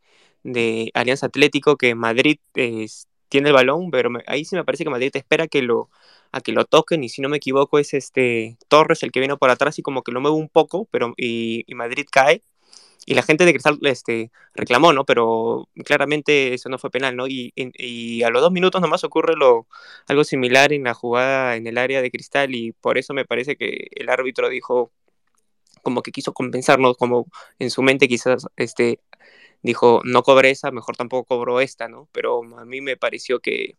Alianza 0.95 1.27
Atlético 1.27 1.77
que 1.77 1.95
Madrid 1.95 2.39
tiene 2.53 3.49
el 3.49 3.55
balón, 3.55 3.91
pero 3.91 4.11
ahí 4.27 4.45
sí 4.45 4.57
me 4.57 4.65
parece 4.65 4.85
que 4.85 4.91
Madrid 4.91 5.11
espera 5.15 5.49
que 5.49 5.63
lo, 5.63 5.91
a 6.33 6.41
que 6.41 6.53
lo 6.53 6.65
toquen 6.67 7.03
y 7.05 7.09
si 7.09 7.23
no 7.23 7.29
me 7.29 7.39
equivoco 7.39 7.79
es 7.79 7.95
este 7.95 8.59
Torres 8.69 9.03
el 9.03 9.13
que 9.13 9.21
vino 9.21 9.39
por 9.39 9.51
atrás 9.51 9.79
y 9.79 9.83
como 9.83 10.03
que 10.03 10.13
lo 10.13 10.21
mueve 10.21 10.37
un 10.37 10.49
poco, 10.49 10.87
pero 10.91 11.15
y 11.17 11.65
Madrid 11.75 12.07
cae 12.11 12.43
y 13.07 13.15
la 13.15 13.23
gente 13.23 13.45
de 13.45 13.53
Cristal 13.53 13.79
este, 13.83 14.31
reclamó, 14.55 14.93
¿no? 14.93 15.05
Pero 15.05 15.69
claramente 15.85 16.55
eso 16.55 16.69
no 16.69 16.79
fue 16.79 16.91
penal, 16.91 17.17
¿no? 17.17 17.27
Y, 17.27 17.53
y, 17.57 18.23
a 18.23 18.31
los 18.31 18.43
dos 18.43 18.53
minutos 18.53 18.81
nomás 18.81 19.05
ocurre 19.05 19.35
lo, 19.37 19.67
algo 20.07 20.25
similar 20.25 20.73
en 20.73 20.85
la 20.85 20.95
jugada 20.95 21.57
en 21.57 21.67
el 21.67 21.79
área 21.79 22.03
de 22.03 22.11
Cristal 22.11 22.55
y 22.55 22.73
por 22.73 22.99
eso 22.99 23.15
me 23.15 23.25
parece 23.25 23.57
que 23.57 23.89
el 23.93 24.09
árbitro 24.09 24.49
dijo 24.49 24.93
como 25.83 26.03
que 26.03 26.13
quiso 26.13 26.33
compensarnos, 26.33 26.97
como 26.97 27.27
en 27.59 27.71
su 27.71 27.83
mente 27.83 28.09
quizás 28.09 28.47
este, 28.57 29.01
dijo, 29.63 30.01
no 30.05 30.23
cobré 30.23 30.51
esa, 30.51 30.71
mejor 30.71 30.97
tampoco 30.97 31.25
cobro 31.37 31.61
esta, 31.61 31.89
¿no? 31.89 32.09
Pero 32.13 32.43
a 32.59 32.65
mí 32.65 32.81
me 32.81 32.97
pareció 32.97 33.41
que, 33.41 33.77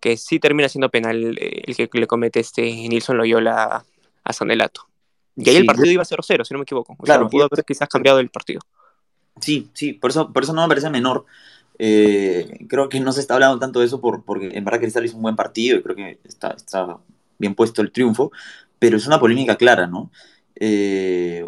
que 0.00 0.16
sí 0.16 0.38
termina 0.40 0.68
siendo 0.68 0.90
penal 0.90 1.38
el 1.38 1.76
que 1.76 1.88
le 1.92 2.06
comete 2.06 2.40
este 2.40 2.62
Nilson 2.62 3.18
Loyola 3.18 3.86
a 4.24 4.32
Sanelato. 4.32 4.85
Y 5.36 5.48
ahí 5.50 5.56
el 5.56 5.66
partido 5.66 5.90
iba 5.90 6.02
0-0, 6.02 6.44
si 6.44 6.54
no 6.54 6.58
me 6.58 6.62
equivoco. 6.62 6.96
claro, 6.96 7.28
pudo 7.28 7.44
haber 7.44 7.64
quizás 7.64 7.88
cambiado 7.88 8.18
el 8.18 8.30
partido. 8.30 8.60
Sí, 9.40 9.70
sí, 9.74 9.92
por 9.92 10.10
eso, 10.10 10.32
por 10.32 10.42
eso 10.42 10.52
no 10.52 10.62
me 10.62 10.68
parece 10.68 10.88
menor. 10.88 11.26
Eh, 11.78 12.64
creo 12.68 12.88
que 12.88 13.00
no 13.00 13.12
se 13.12 13.20
está 13.20 13.34
hablando 13.34 13.58
tanto 13.58 13.80
de 13.80 13.86
eso 13.86 14.00
por, 14.00 14.24
porque 14.24 14.48
en 14.54 14.64
verdad 14.64 14.80
Cristal 14.80 15.04
hizo 15.04 15.16
un 15.16 15.22
buen 15.22 15.36
partido 15.36 15.76
y 15.76 15.82
creo 15.82 15.94
que 15.94 16.18
está, 16.24 16.52
está 16.52 16.98
bien 17.38 17.54
puesto 17.54 17.82
el 17.82 17.92
triunfo, 17.92 18.32
pero 18.78 18.96
es 18.96 19.06
una 19.06 19.20
polémica 19.20 19.56
clara, 19.56 19.86
¿no? 19.86 20.10
Eh, 20.54 21.44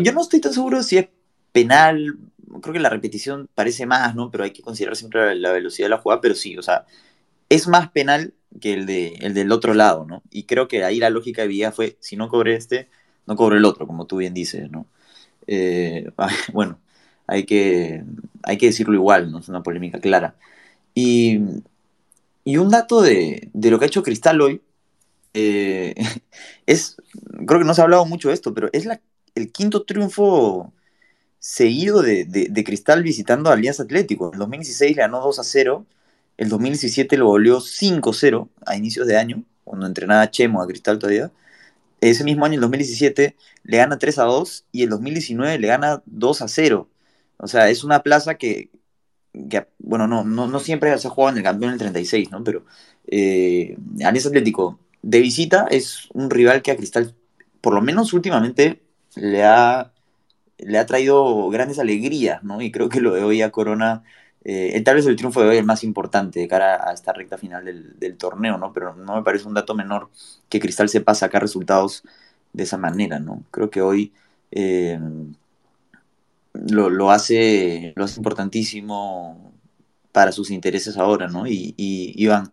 yo 0.00 0.12
no 0.12 0.20
estoy 0.20 0.40
tan 0.40 0.52
seguro 0.52 0.82
si 0.82 0.98
es 0.98 1.08
penal, 1.50 2.18
creo 2.60 2.74
que 2.74 2.80
la 2.80 2.90
repetición 2.90 3.48
parece 3.54 3.86
más, 3.86 4.14
¿no? 4.14 4.30
Pero 4.30 4.44
hay 4.44 4.50
que 4.50 4.62
considerar 4.62 4.96
siempre 4.96 5.34
la 5.34 5.52
velocidad 5.52 5.86
de 5.86 5.90
la 5.90 5.98
jugada, 5.98 6.20
pero 6.20 6.34
sí, 6.34 6.58
o 6.58 6.62
sea, 6.62 6.84
es 7.48 7.66
más 7.68 7.90
penal 7.90 8.34
que 8.60 8.74
el, 8.74 8.86
de, 8.86 9.14
el 9.20 9.34
del 9.34 9.52
otro 9.52 9.74
lado, 9.74 10.04
¿no? 10.06 10.22
Y 10.30 10.44
creo 10.44 10.68
que 10.68 10.84
ahí 10.84 10.98
la 10.98 11.10
lógica 11.10 11.46
de 11.46 11.72
fue, 11.72 11.96
si 12.00 12.16
no 12.16 12.28
cobré 12.28 12.54
este, 12.56 12.88
no 13.26 13.36
cobré 13.36 13.58
el 13.58 13.64
otro, 13.64 13.86
como 13.86 14.06
tú 14.06 14.18
bien 14.18 14.34
dices, 14.34 14.70
¿no? 14.70 14.86
Eh, 15.46 16.10
bueno, 16.52 16.78
hay 17.26 17.44
que, 17.44 18.04
hay 18.42 18.58
que 18.58 18.66
decirlo 18.66 18.94
igual, 18.94 19.30
¿no? 19.32 19.38
Es 19.40 19.48
una 19.48 19.62
polémica 19.62 20.00
clara. 20.00 20.36
Y, 20.94 21.40
y 22.44 22.56
un 22.58 22.70
dato 22.70 23.02
de, 23.02 23.50
de, 23.52 23.70
lo 23.70 23.78
que 23.78 23.86
ha 23.86 23.88
hecho 23.88 24.02
Cristal 24.02 24.40
hoy, 24.40 24.62
eh, 25.34 25.94
es, 26.66 26.96
creo 27.46 27.60
que 27.60 27.66
no 27.66 27.74
se 27.74 27.80
ha 27.80 27.84
hablado 27.84 28.06
mucho 28.06 28.28
de 28.28 28.34
esto, 28.34 28.54
pero 28.54 28.68
es 28.72 28.86
el 29.34 29.52
quinto 29.52 29.84
triunfo 29.84 30.72
seguido 31.38 32.02
de, 32.02 32.24
de, 32.24 32.48
de 32.50 32.64
Cristal 32.64 33.02
visitando 33.02 33.50
a 33.50 33.54
Alianza 33.54 33.84
Atlético. 33.84 34.30
En 34.32 34.38
2016 34.38 34.96
le 34.96 35.02
ganó 35.02 35.20
2 35.20 35.38
a 35.40 35.44
0 35.44 35.86
el 36.36 36.48
2017 36.48 37.16
lo 37.16 37.26
volvió 37.26 37.60
5-0 37.60 38.48
a 38.66 38.76
inicios 38.76 39.06
de 39.06 39.16
año, 39.16 39.44
cuando 39.64 39.86
entrenaba 39.86 40.30
Chemo 40.30 40.62
a 40.62 40.66
Cristal 40.66 40.98
todavía. 40.98 41.30
Ese 42.00 42.24
mismo 42.24 42.44
año, 42.44 42.54
el 42.56 42.60
2017, 42.62 43.36
le 43.64 43.76
gana 43.76 43.98
3 43.98 44.18
a 44.18 44.24
2 44.24 44.66
y 44.72 44.82
el 44.82 44.90
2019 44.90 45.58
le 45.58 45.68
gana 45.68 46.02
2 46.06 46.42
a 46.42 46.48
0. 46.48 46.88
O 47.38 47.46
sea, 47.46 47.68
es 47.70 47.84
una 47.84 48.02
plaza 48.02 48.34
que, 48.36 48.70
bueno, 49.78 50.06
no, 50.08 50.24
no, 50.24 50.60
siempre 50.60 50.96
se 50.98 51.08
ha 51.08 51.10
jugado 51.10 51.32
en 51.32 51.38
el 51.38 51.44
campeón 51.44 51.72
del 51.72 51.78
36, 51.80 52.30
¿no? 52.30 52.42
Pero 52.44 52.64
eh, 53.06 53.76
Alianza 54.04 54.28
Atlético 54.28 54.80
de 55.02 55.20
visita 55.20 55.66
es 55.70 56.08
un 56.12 56.30
rival 56.30 56.62
que 56.62 56.70
a 56.70 56.76
Cristal, 56.76 57.14
por 57.60 57.74
lo 57.74 57.82
menos 57.82 58.12
últimamente, 58.12 58.82
le 59.16 59.44
ha, 59.44 59.92
le 60.58 60.78
ha 60.78 60.86
traído 60.86 61.48
grandes 61.50 61.78
alegrías, 61.78 62.42
¿no? 62.44 62.62
Y 62.62 62.70
creo 62.72 62.88
que 62.88 63.00
lo 63.00 63.14
de 63.14 63.24
hoy 63.24 63.42
a 63.42 63.50
Corona 63.50 64.04
eh, 64.44 64.80
tal 64.84 64.96
vez 64.96 65.06
el 65.06 65.16
triunfo 65.16 65.40
de 65.40 65.48
hoy 65.50 65.56
es 65.58 65.64
más 65.64 65.84
importante 65.84 66.40
de 66.40 66.48
cara 66.48 66.88
a 66.88 66.92
esta 66.92 67.12
recta 67.12 67.38
final 67.38 67.64
del, 67.64 68.16
torneo, 68.16 68.58
¿no? 68.58 68.72
Pero 68.72 68.94
no 68.94 69.16
me 69.16 69.22
parece 69.22 69.46
un 69.46 69.54
dato 69.54 69.74
menor 69.74 70.10
que 70.48 70.60
Cristal 70.60 70.88
sepa 70.88 71.14
sacar 71.14 71.42
resultados 71.42 72.02
de 72.52 72.64
esa 72.64 72.76
manera, 72.76 73.20
¿no? 73.20 73.44
Creo 73.50 73.70
que 73.70 73.82
hoy 73.82 74.12
eh, 74.50 74.98
lo, 76.54 77.10
hace, 77.10 77.92
lo 77.96 78.04
hace 78.04 78.18
importantísimo 78.18 79.52
para 80.10 80.32
sus 80.32 80.50
intereses 80.50 80.96
ahora, 80.98 81.28
¿no? 81.28 81.46
Y, 81.46 81.74
Iván, 81.78 82.52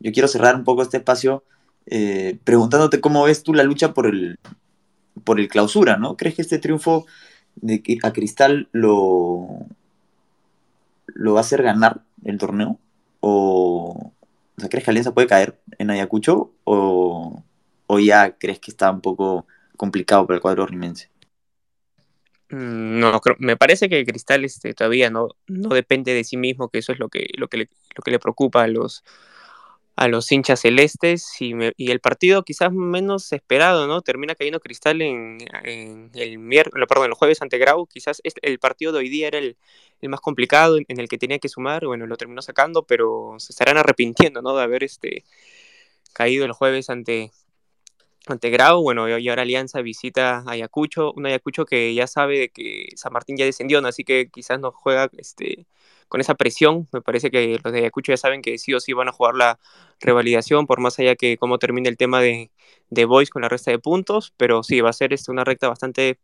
yo 0.00 0.12
quiero 0.12 0.28
cerrar 0.28 0.54
un 0.56 0.64
poco 0.64 0.82
este 0.82 0.98
espacio 0.98 1.44
eh, 1.86 2.38
preguntándote 2.44 3.00
cómo 3.00 3.24
ves 3.24 3.42
tú 3.42 3.54
la 3.54 3.64
lucha 3.64 3.92
por 3.92 4.06
el, 4.06 4.38
por 5.24 5.40
el 5.40 5.48
clausura, 5.48 5.96
¿no? 5.96 6.16
¿Crees 6.16 6.36
que 6.36 6.42
este 6.42 6.58
triunfo 6.58 7.06
de, 7.56 7.82
a 8.04 8.12
Cristal 8.12 8.68
lo, 8.72 9.66
lo 11.14 11.34
va 11.34 11.40
a 11.40 11.42
hacer 11.42 11.62
ganar 11.62 12.02
el 12.24 12.38
torneo? 12.38 12.78
¿O, 13.20 14.12
o 14.62 14.68
crees 14.68 14.84
que 14.84 14.90
Alianza 14.90 15.14
puede 15.14 15.26
caer 15.26 15.58
en 15.78 15.90
Ayacucho? 15.90 16.52
¿O, 16.64 17.42
o 17.86 17.98
ya 17.98 18.36
crees 18.38 18.58
que 18.60 18.70
está 18.70 18.90
un 18.90 19.00
poco 19.00 19.46
complicado 19.76 20.26
para 20.26 20.36
el 20.36 20.42
cuadro 20.42 20.66
rimense? 20.66 21.10
Mm, 22.50 22.98
no, 23.00 23.20
me 23.38 23.56
parece 23.56 23.88
que 23.88 24.04
Cristal 24.04 24.44
este, 24.44 24.74
todavía 24.74 25.10
no, 25.10 25.28
no 25.46 25.68
depende 25.70 26.14
de 26.14 26.24
sí 26.24 26.36
mismo, 26.36 26.68
que 26.68 26.78
eso 26.78 26.92
es 26.92 26.98
lo 26.98 27.08
que, 27.08 27.26
lo 27.36 27.48
que, 27.48 27.58
lo 27.58 28.02
que 28.02 28.10
le 28.10 28.18
preocupa 28.18 28.62
a 28.62 28.68
los, 28.68 29.04
a 29.98 30.06
los 30.06 30.30
hinchas 30.30 30.60
celestes 30.60 31.28
y, 31.40 31.52
el 31.90 31.98
partido 31.98 32.44
quizás 32.44 32.72
menos 32.72 33.32
esperado, 33.32 33.88
¿no? 33.88 34.00
Termina 34.00 34.36
cayendo 34.36 34.60
Cristal 34.60 35.02
en, 35.02 35.38
el 36.14 36.38
miércoles, 36.38 36.86
perdón, 36.88 37.06
el 37.06 37.14
jueves 37.14 37.42
ante 37.42 37.58
Grau, 37.58 37.84
quizás 37.88 38.22
el 38.22 38.60
partido 38.60 38.92
de 38.92 38.98
hoy 38.98 39.08
día 39.08 39.26
era 39.26 39.38
el, 39.38 39.56
más 40.02 40.20
complicado 40.20 40.78
en, 40.78 41.00
el 41.00 41.08
que 41.08 41.18
tenía 41.18 41.40
que 41.40 41.48
sumar, 41.48 41.84
bueno, 41.84 42.06
lo 42.06 42.16
terminó 42.16 42.42
sacando, 42.42 42.84
pero 42.84 43.34
se 43.38 43.52
estarán 43.52 43.76
arrepintiendo, 43.76 44.40
¿no? 44.40 44.56
De 44.56 44.62
haber 44.62 44.84
este, 44.84 45.24
caído 46.12 46.44
el 46.44 46.52
jueves 46.52 46.90
ante, 46.90 47.32
ante 48.28 48.50
Grau, 48.50 48.80
bueno, 48.82 49.18
y 49.18 49.28
ahora 49.28 49.42
Alianza 49.42 49.82
visita 49.82 50.44
a 50.46 50.52
Ayacucho, 50.52 51.12
un 51.16 51.26
Ayacucho 51.26 51.64
que 51.64 51.92
ya 51.92 52.06
sabe 52.06 52.38
de 52.38 52.48
que 52.50 52.86
San 52.94 53.12
Martín 53.12 53.36
ya 53.36 53.44
descendió, 53.44 53.80
¿no? 53.80 53.88
así 53.88 54.04
que 54.04 54.28
quizás 54.32 54.60
no 54.60 54.70
juega 54.70 55.10
este, 55.18 55.66
con 56.08 56.20
esa 56.20 56.34
presión. 56.34 56.88
Me 56.92 57.02
parece 57.02 57.30
que 57.30 57.58
los 57.62 57.72
de 57.72 57.80
Ayacucho 57.80 58.12
ya 58.12 58.16
saben 58.16 58.42
que 58.42 58.58
sí 58.58 58.74
o 58.74 58.80
sí 58.80 58.92
van 58.92 59.08
a 59.08 59.12
jugar 59.12 59.34
la 59.34 59.58
revalidación, 60.00 60.66
por 60.66 60.80
más 60.80 60.98
allá 60.98 61.16
que 61.16 61.36
cómo 61.38 61.58
termine 61.58 61.88
el 61.88 61.96
tema 61.96 62.20
de, 62.20 62.50
de 62.90 63.04
Boys 63.04 63.30
con 63.30 63.42
la 63.42 63.48
resta 63.48 63.70
de 63.70 63.78
puntos, 63.78 64.32
pero 64.36 64.62
sí, 64.62 64.80
va 64.80 64.90
a 64.90 64.92
ser 64.92 65.12
este, 65.12 65.30
una 65.30 65.44
recta 65.44 65.68
bastante 65.68 66.18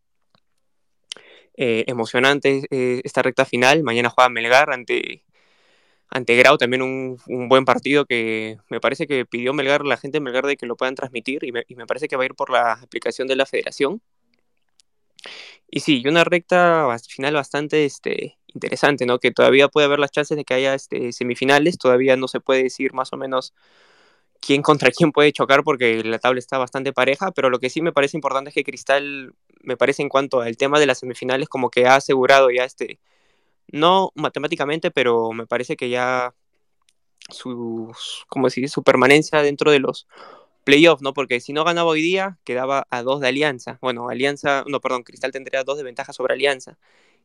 eh, 1.57 1.85
emocionante 1.87 2.67
eh, 2.71 3.01
esta 3.05 3.23
recta 3.23 3.45
final. 3.45 3.83
Mañana 3.83 4.11
juega 4.11 4.29
Melgar 4.29 4.73
ante, 4.73 5.25
ante 6.09 6.37
Grau, 6.37 6.59
también 6.59 6.83
un, 6.83 7.19
buen 7.49 7.65
partido 7.65 8.07
que 8.07 8.59
me 8.71 8.81
parece 8.81 9.07
que 9.07 9.27
pidió 9.27 9.53
Melgar, 9.55 9.85
la 9.85 9.97
gente 9.97 10.17
de 10.19 10.21
Melgar 10.23 10.47
de 10.47 10.57
que 10.57 10.67
lo 10.67 10.77
puedan 10.77 10.95
transmitir 10.97 11.45
y 11.45 11.53
me, 11.53 11.65
y 11.69 11.77
me 11.77 11.87
parece 11.87 12.09
que 12.09 12.17
va 12.17 12.25
a 12.25 12.27
ir 12.27 12.35
por 12.35 12.51
la 12.51 12.73
aplicación 12.73 13.29
de 13.29 13.37
la 13.37 13.47
federación. 13.47 14.03
Y 15.71 15.81
sí, 15.81 16.03
una 16.07 16.25
recta 16.25 16.97
final 17.09 17.35
bastante 17.35 17.85
este, 17.85 18.39
interesante, 18.55 19.07
¿no? 19.07 19.19
Que 19.19 19.31
todavía 19.31 19.69
puede 19.69 19.87
haber 19.87 19.99
las 19.99 20.11
chances 20.11 20.37
de 20.37 20.45
que 20.45 20.55
haya 20.55 20.75
este, 20.75 21.13
semifinales, 21.13 21.79
todavía 21.79 22.17
no 22.17 22.29
se 22.29 22.41
puede 22.41 22.65
decir 22.65 22.93
más 22.95 23.13
o 23.13 23.17
menos 23.17 23.55
quién 24.41 24.63
contra 24.63 24.91
quién 24.91 25.13
puede 25.13 25.33
chocar 25.33 25.65
porque 25.65 26.03
la 26.05 26.19
tabla 26.19 26.39
está 26.39 26.59
bastante 26.59 26.93
pareja, 26.93 27.33
pero 27.33 27.51
lo 27.51 27.59
que 27.61 27.71
sí 27.71 27.83
me 27.83 27.93
parece 27.93 28.17
importante 28.17 28.51
es 28.51 28.55
que 28.55 28.65
Cristal, 28.65 29.35
me 29.63 29.77
parece 29.77 30.03
en 30.03 30.09
cuanto 30.09 30.41
al 30.41 30.57
tema 30.57 30.79
de 30.81 30.87
las 30.87 30.99
semifinales, 30.99 31.49
como 31.49 31.71
que 31.71 31.87
ha 31.87 31.97
asegurado 31.97 32.51
ya 32.51 32.65
este, 32.65 32.99
no 33.73 34.13
matemáticamente, 34.15 34.91
pero 34.91 35.33
me 35.33 35.47
parece 35.47 35.77
que 35.77 35.89
ya 35.91 36.35
su, 37.31 37.93
¿cómo 38.29 38.47
decir? 38.49 38.69
su 38.69 38.83
permanencia 38.83 39.43
dentro 39.43 39.71
de 39.71 39.81
los 39.81 40.07
playoffs, 40.65 41.03
¿no? 41.03 41.15
Porque 41.15 41.41
si 41.41 41.53
no 41.53 41.65
ganaba 41.65 41.91
hoy 41.91 42.03
día, 42.03 42.39
quedaba 42.45 42.87
a 42.91 43.03
dos 43.03 43.21
de 43.21 43.29
Alianza. 43.29 43.79
Bueno, 43.81 44.09
Alianza, 44.09 44.65
no, 44.67 44.81
perdón, 44.81 45.05
Cristal 45.05 45.33
tendría 45.33 45.65
dos 45.65 45.77
de 45.79 45.85
ventaja 45.85 46.13
sobre 46.13 46.35
Alianza. 46.35 46.79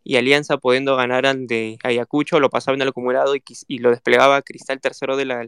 Y 0.04 0.16
Alianza, 0.16 0.58
pudiendo 0.58 0.96
ganar 0.96 1.26
ante 1.26 1.78
Ayacucho, 1.84 2.40
lo 2.40 2.50
pasaba 2.50 2.76
en 2.76 2.82
el 2.82 2.90
acumulado 2.90 3.36
y, 3.36 3.44
y 3.68 3.80
lo 3.80 3.92
desplegaba 3.92 4.42
Cristal 4.42 4.80
tercero 4.80 5.18
de 5.18 5.26
la, 5.26 5.42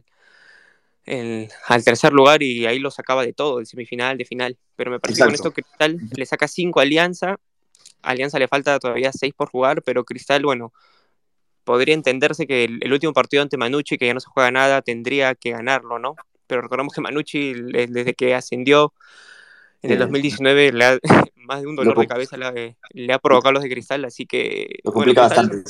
el, 1.06 1.50
al 1.68 1.84
tercer 1.84 2.14
lugar 2.14 2.44
y 2.44 2.66
ahí 2.66 2.80
lo 2.80 2.92
sacaba 2.92 3.24
de 3.26 3.34
todo, 3.34 3.60
de 3.60 3.66
semifinal, 3.66 4.18
de 4.18 4.26
final. 4.26 4.58
Pero 4.76 4.92
me 4.92 5.00
parece 5.00 5.20
que 5.20 5.26
con 5.26 5.34
esto 5.34 5.52
Cristal 5.52 5.98
le 6.16 6.26
saca 6.26 6.48
cinco 6.48 6.80
a 6.80 6.84
Alianza. 6.84 7.38
Alianza 8.02 8.40
le 8.40 8.48
falta 8.48 8.80
todavía 8.80 9.12
seis 9.12 9.34
por 9.34 9.50
jugar, 9.50 9.84
pero 9.84 10.04
Cristal, 10.04 10.44
bueno, 10.44 10.74
podría 11.64 11.94
entenderse 11.94 12.48
que 12.48 12.64
el, 12.64 12.92
último 12.92 13.14
partido 13.14 13.44
ante 13.44 13.58
Manucci, 13.58 13.98
que 13.98 14.08
ya 14.08 14.14
no 14.14 14.20
se 14.20 14.30
juega 14.30 14.52
nada, 14.52 14.82
tendría 14.82 15.36
que 15.36 15.52
ganarlo, 15.52 16.00
¿no? 16.00 16.16
Pero 16.48 16.62
recordemos 16.62 16.94
que 16.94 17.02
Manucci, 17.02 17.54
desde 17.54 18.14
que 18.14 18.36
ascendió 18.36 18.94
en 19.82 19.92
el 19.92 20.00
2019, 20.00 20.74
le 20.74 20.86
ha, 20.86 21.00
más 21.36 21.62
de 21.62 21.68
un 21.68 21.76
dolor 21.76 21.98
de 22.00 22.08
cabeza 22.08 22.38
le, 22.38 23.14
ha 23.14 23.20
provocado 23.20 23.54
los 23.54 23.64
de 23.64 23.70
Cristal, 23.70 24.06
así 24.06 24.26
que... 24.26 24.80
Lo 24.84 24.92
complica 24.92 25.22
bastante. 25.22 25.64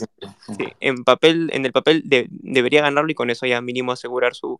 Sí, 0.57 0.65
en, 0.79 1.03
papel, 1.03 1.49
en 1.53 1.65
el 1.65 1.71
papel 1.71 2.03
debería 2.05 2.81
ganarlo 2.81 3.11
y 3.11 3.15
con 3.15 3.29
eso 3.29 3.45
ya 3.45 3.61
mínimo 3.61 3.91
asegurar 3.91 4.35
su, 4.35 4.59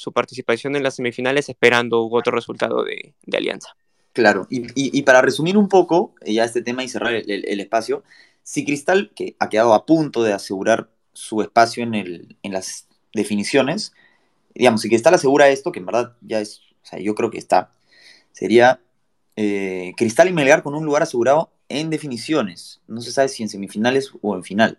su 0.00 0.12
participación 0.12 0.76
en 0.76 0.82
las 0.82 0.96
semifinales 0.96 1.50
esperando 1.50 2.08
otro 2.08 2.32
resultado 2.32 2.84
de, 2.84 3.12
Alianza. 3.36 3.76
Claro, 4.14 4.46
y, 4.48 5.02
para 5.02 5.20
resumir 5.20 5.58
un 5.58 5.68
poco 5.68 6.14
eh, 6.22 6.32
ya 6.32 6.44
este 6.44 6.62
tema 6.62 6.82
y 6.82 6.88
cerrar 6.88 7.12
el, 7.12 7.60
espacio, 7.60 8.02
si 8.42 8.64
Cristal, 8.64 9.12
que 9.14 9.36
ha 9.38 9.50
quedado 9.50 9.74
a 9.74 9.84
punto 9.84 10.22
de 10.22 10.32
asegurar 10.32 10.88
su 11.12 11.42
espacio 11.42 11.82
en, 11.82 11.94
el, 11.94 12.36
en 12.42 12.52
las 12.52 12.88
definiciones, 13.12 13.92
digamos, 14.54 14.80
si 14.80 14.88
Cristal 14.88 15.14
asegura 15.14 15.50
esto, 15.50 15.70
que 15.70 15.80
en 15.80 15.86
verdad 15.86 16.16
ya 16.22 16.40
es, 16.40 16.62
o 16.82 16.86
sea, 16.86 16.98
yo 16.98 17.14
creo 17.14 17.30
que 17.30 17.38
está, 17.38 17.72
sería 18.32 18.80
eh, 19.36 19.92
Cristal 19.96 20.28
y 20.28 20.32
Melgar 20.32 20.62
con 20.62 20.74
un 20.74 20.84
lugar 20.84 21.02
asegurado 21.02 21.50
en 21.68 21.90
definiciones. 21.90 22.80
No 22.86 23.00
se 23.00 23.12
sabe 23.12 23.28
si 23.28 23.42
en 23.42 23.48
semifinales 23.48 24.12
o 24.22 24.34
en 24.34 24.44
final. 24.44 24.78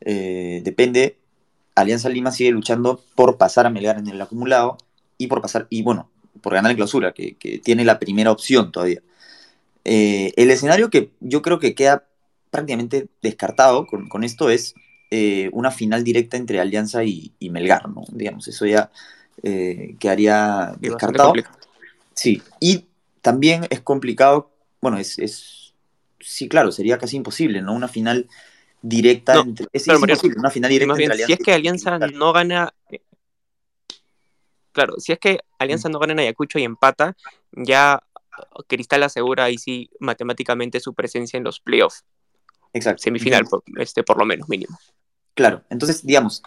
Eh, 0.00 0.60
depende 0.64 1.18
Alianza 1.74 2.08
Lima 2.08 2.30
sigue 2.30 2.50
luchando 2.50 3.02
por 3.14 3.36
pasar 3.36 3.66
a 3.66 3.70
Melgar 3.70 3.98
en 3.98 4.08
el 4.08 4.20
acumulado 4.20 4.78
y 5.18 5.26
por 5.26 5.40
pasar, 5.40 5.66
y 5.70 5.82
bueno, 5.82 6.10
por 6.40 6.54
ganar 6.54 6.70
en 6.70 6.76
clausura, 6.76 7.12
que, 7.12 7.36
tiene 7.62 7.84
la 7.84 7.98
primera 7.98 8.30
opción 8.30 8.70
todavía. 8.70 9.02
Eh, 9.84 10.32
el 10.36 10.50
escenario 10.50 10.88
que 10.88 11.10
yo 11.20 11.42
creo 11.42 11.58
que 11.58 11.74
queda 11.74 12.06
prácticamente 12.50 13.08
descartado 13.22 13.86
con, 13.86 14.24
esto 14.24 14.48
es 14.48 14.74
eh, 15.10 15.50
una 15.52 15.70
final 15.70 16.04
directa 16.04 16.36
entre 16.36 16.60
Alianza 16.60 17.04
y, 17.04 17.32
Melgar, 17.40 17.88
¿no? 17.88 18.04
Digamos, 18.12 18.46
eso 18.46 18.66
ya 18.66 18.90
eh, 19.42 19.96
quedaría 19.98 20.74
descartado. 20.78 21.34
Sí, 22.14 22.42
y 22.60 22.86
también 23.20 23.66
es 23.70 23.80
complicado, 23.80 24.50
bueno, 24.80 24.98
es, 24.98 25.18
es, 25.18 25.74
sí, 26.20 26.48
claro, 26.48 26.72
sería 26.72 26.98
casi 26.98 27.16
imposible, 27.16 27.62
¿no? 27.62 27.74
Una 27.74 27.88
final 27.88 28.28
directa 28.82 29.40
entre. 29.40 29.66
Es, 29.72 29.88
una 29.88 30.50
final 30.50 30.70
directa 30.70 31.16
Si 31.26 31.32
es 31.32 31.38
que 31.38 31.52
Alianza 31.52 31.98
no 31.98 32.32
gana. 32.32 32.72
Eh, 32.90 33.00
claro, 34.72 34.94
si 34.98 35.12
es 35.12 35.18
que 35.18 35.40
Alianza 35.58 35.88
no 35.88 35.98
gana 35.98 36.12
en 36.12 36.20
Ayacucho 36.20 36.58
y 36.58 36.64
empata, 36.64 37.16
ya 37.52 38.02
Cristal 38.66 39.02
asegura 39.02 39.44
ahí 39.44 39.58
sí 39.58 39.90
matemáticamente 40.00 40.80
su 40.80 40.94
presencia 40.94 41.36
en 41.36 41.44
los 41.44 41.60
playoffs. 41.60 42.04
Exacto. 42.72 43.02
Semifinal, 43.02 43.44
por, 43.44 43.62
este, 43.78 44.02
por 44.02 44.18
lo 44.18 44.24
menos, 44.24 44.48
mínimo. 44.48 44.78
Claro, 45.34 45.62
entonces, 45.70 46.04
digamos, 46.04 46.42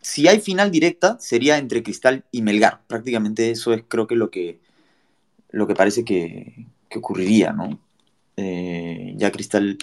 si 0.00 0.28
hay 0.28 0.40
final 0.40 0.70
directa, 0.70 1.18
sería 1.18 1.58
entre 1.58 1.82
Cristal 1.82 2.24
y 2.30 2.42
Melgar. 2.42 2.82
Prácticamente 2.86 3.50
eso 3.50 3.72
es, 3.72 3.82
creo 3.86 4.06
que, 4.06 4.14
lo 4.14 4.30
que, 4.30 4.60
lo 5.50 5.66
que 5.66 5.74
parece 5.74 6.04
que, 6.04 6.66
ocurriría, 6.94 7.52
¿no? 7.52 7.78
Eh, 8.36 9.14
ya 9.16 9.30
Cristal 9.30 9.78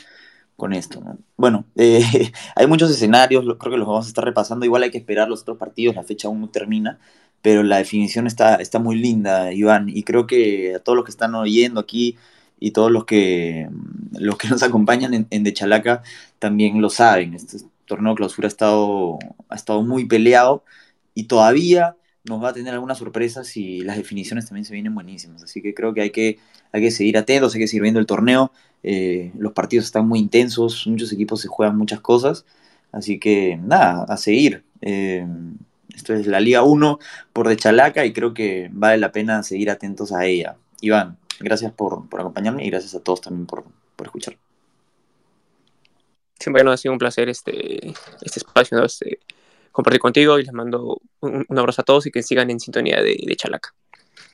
con 0.56 0.74
esto. 0.74 1.02
Bueno, 1.38 1.66
eh, 1.76 2.32
hay 2.56 2.68
muchos 2.68 2.92
escenarios, 2.92 3.44
creo 3.60 3.72
que 3.72 3.78
los 3.78 3.88
vamos 3.88 4.06
a 4.06 4.10
estar 4.10 4.26
repasando. 4.26 4.66
Igual 4.66 4.84
hay 4.84 4.92
que 4.92 4.98
esperar 4.98 5.30
los 5.30 5.42
otros 5.42 5.58
partidos, 5.58 5.96
la 5.96 6.04
fecha 6.04 6.28
aún 6.28 6.42
no 6.42 6.50
termina, 6.50 7.00
pero 7.42 7.64
la 7.64 7.78
definición 7.78 8.28
está, 8.28 8.56
está 8.56 8.80
muy 8.80 8.98
linda, 8.98 9.54
Iván. 9.54 9.90
Y 9.90 10.04
creo 10.04 10.28
que 10.28 10.76
a 10.76 10.80
todos 10.80 10.96
los 10.96 11.06
que 11.06 11.12
están 11.12 11.36
oyendo 11.36 11.80
aquí 11.80 12.18
y 12.60 12.72
todos 12.72 12.92
los 12.92 13.06
que, 13.06 13.70
los 14.14 14.38
que 14.38 14.48
nos 14.50 14.64
acompañan 14.64 15.14
en, 15.14 15.28
en 15.30 15.44
De 15.44 15.54
Chalaca 15.54 16.02
también 16.40 16.82
lo 16.82 16.90
saben. 16.90 17.34
Este 17.34 17.58
torneo 17.86 18.14
de 18.14 18.18
clausura 18.18 18.48
ha 18.48 18.50
estado, 18.50 19.20
ha 19.50 19.56
estado 19.56 19.84
muy 19.84 20.06
peleado 20.06 20.64
y 21.14 21.26
todavía 21.26 21.96
nos 22.26 22.42
va 22.42 22.50
a 22.50 22.54
tener 22.54 22.74
algunas 22.74 22.98
sorpresas 22.98 23.56
y 23.58 23.82
las 23.82 23.98
definiciones 23.98 24.46
también 24.46 24.66
se 24.66 24.74
vienen 24.74 24.96
buenísimas. 24.96 25.44
Así 25.44 25.62
que 25.62 25.74
creo 25.74 25.94
que 25.94 26.02
hay 26.02 26.10
que, 26.12 26.40
hay 26.72 26.82
que 26.82 26.92
seguir 26.92 27.18
atentos, 27.18 27.54
hay 27.54 27.62
que 27.62 27.68
seguir 27.68 27.84
viendo 27.84 28.00
el 28.00 28.06
torneo. 28.06 28.52
Eh, 28.82 29.32
los 29.38 29.54
partidos 29.54 29.86
están 29.86 30.08
muy 30.08 30.20
intensos, 30.20 30.88
muchos 30.88 31.12
equipos 31.12 31.42
se 31.42 31.48
juegan 31.48 31.78
muchas 31.78 32.00
cosas. 32.00 32.46
Así 32.92 33.20
que 33.20 33.58
nada, 33.62 34.06
a 34.08 34.18
seguir. 34.18 34.64
Eh, 34.82 35.28
esto 35.94 36.14
es 36.14 36.26
la 36.28 36.40
Liga 36.40 36.64
1 36.64 37.00
por 37.34 37.48
de 37.48 37.58
Chalaca 37.58 38.06
y 38.06 38.14
creo 38.14 38.34
que 38.34 38.70
vale 38.72 38.98
la 38.98 39.12
pena 39.12 39.44
seguir 39.44 39.70
atentos 39.70 40.12
a 40.12 40.26
ella. 40.26 40.56
Iván, 40.82 41.18
gracias 41.40 41.72
por, 41.72 42.06
acompañarme 42.18 42.66
y 42.66 42.70
gracias 42.70 42.96
a 42.96 43.00
todos 43.02 43.22
también 43.22 43.46
por, 43.46 43.66
por 43.96 44.08
escuchar. 44.08 44.38
Siempre 46.40 46.62
ha 46.70 46.78
sido 46.78 46.94
un 46.94 47.00
placer 47.00 47.30
este, 47.30 47.90
este 48.22 48.40
espacio, 48.40 48.84
este, 48.84 49.20
compartir 49.74 50.00
contigo 50.00 50.40
y 50.40 50.44
les 50.44 50.54
mando 50.54 51.02
un, 51.20 51.46
abrazo 51.58 51.82
a 51.82 51.86
todos 51.86 52.06
y 52.06 52.12
que 52.12 52.24
sigan 52.24 52.50
en 52.50 52.62
sintonía 52.62 53.02
de, 53.02 53.18
de 53.26 53.36
Chalaca. 53.36 53.74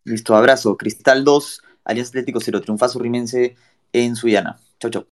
Listo, 0.03 0.35
abrazo. 0.35 0.77
Cristal 0.77 1.23
2, 1.23 1.63
Alianza 1.85 2.09
Atlético 2.09 2.39
0, 2.39 2.61
triunfazo 2.61 2.99
rimense 2.99 3.55
en 3.93 4.15
Suyana. 4.15 4.59
Chau, 4.79 4.91
chau. 4.91 5.09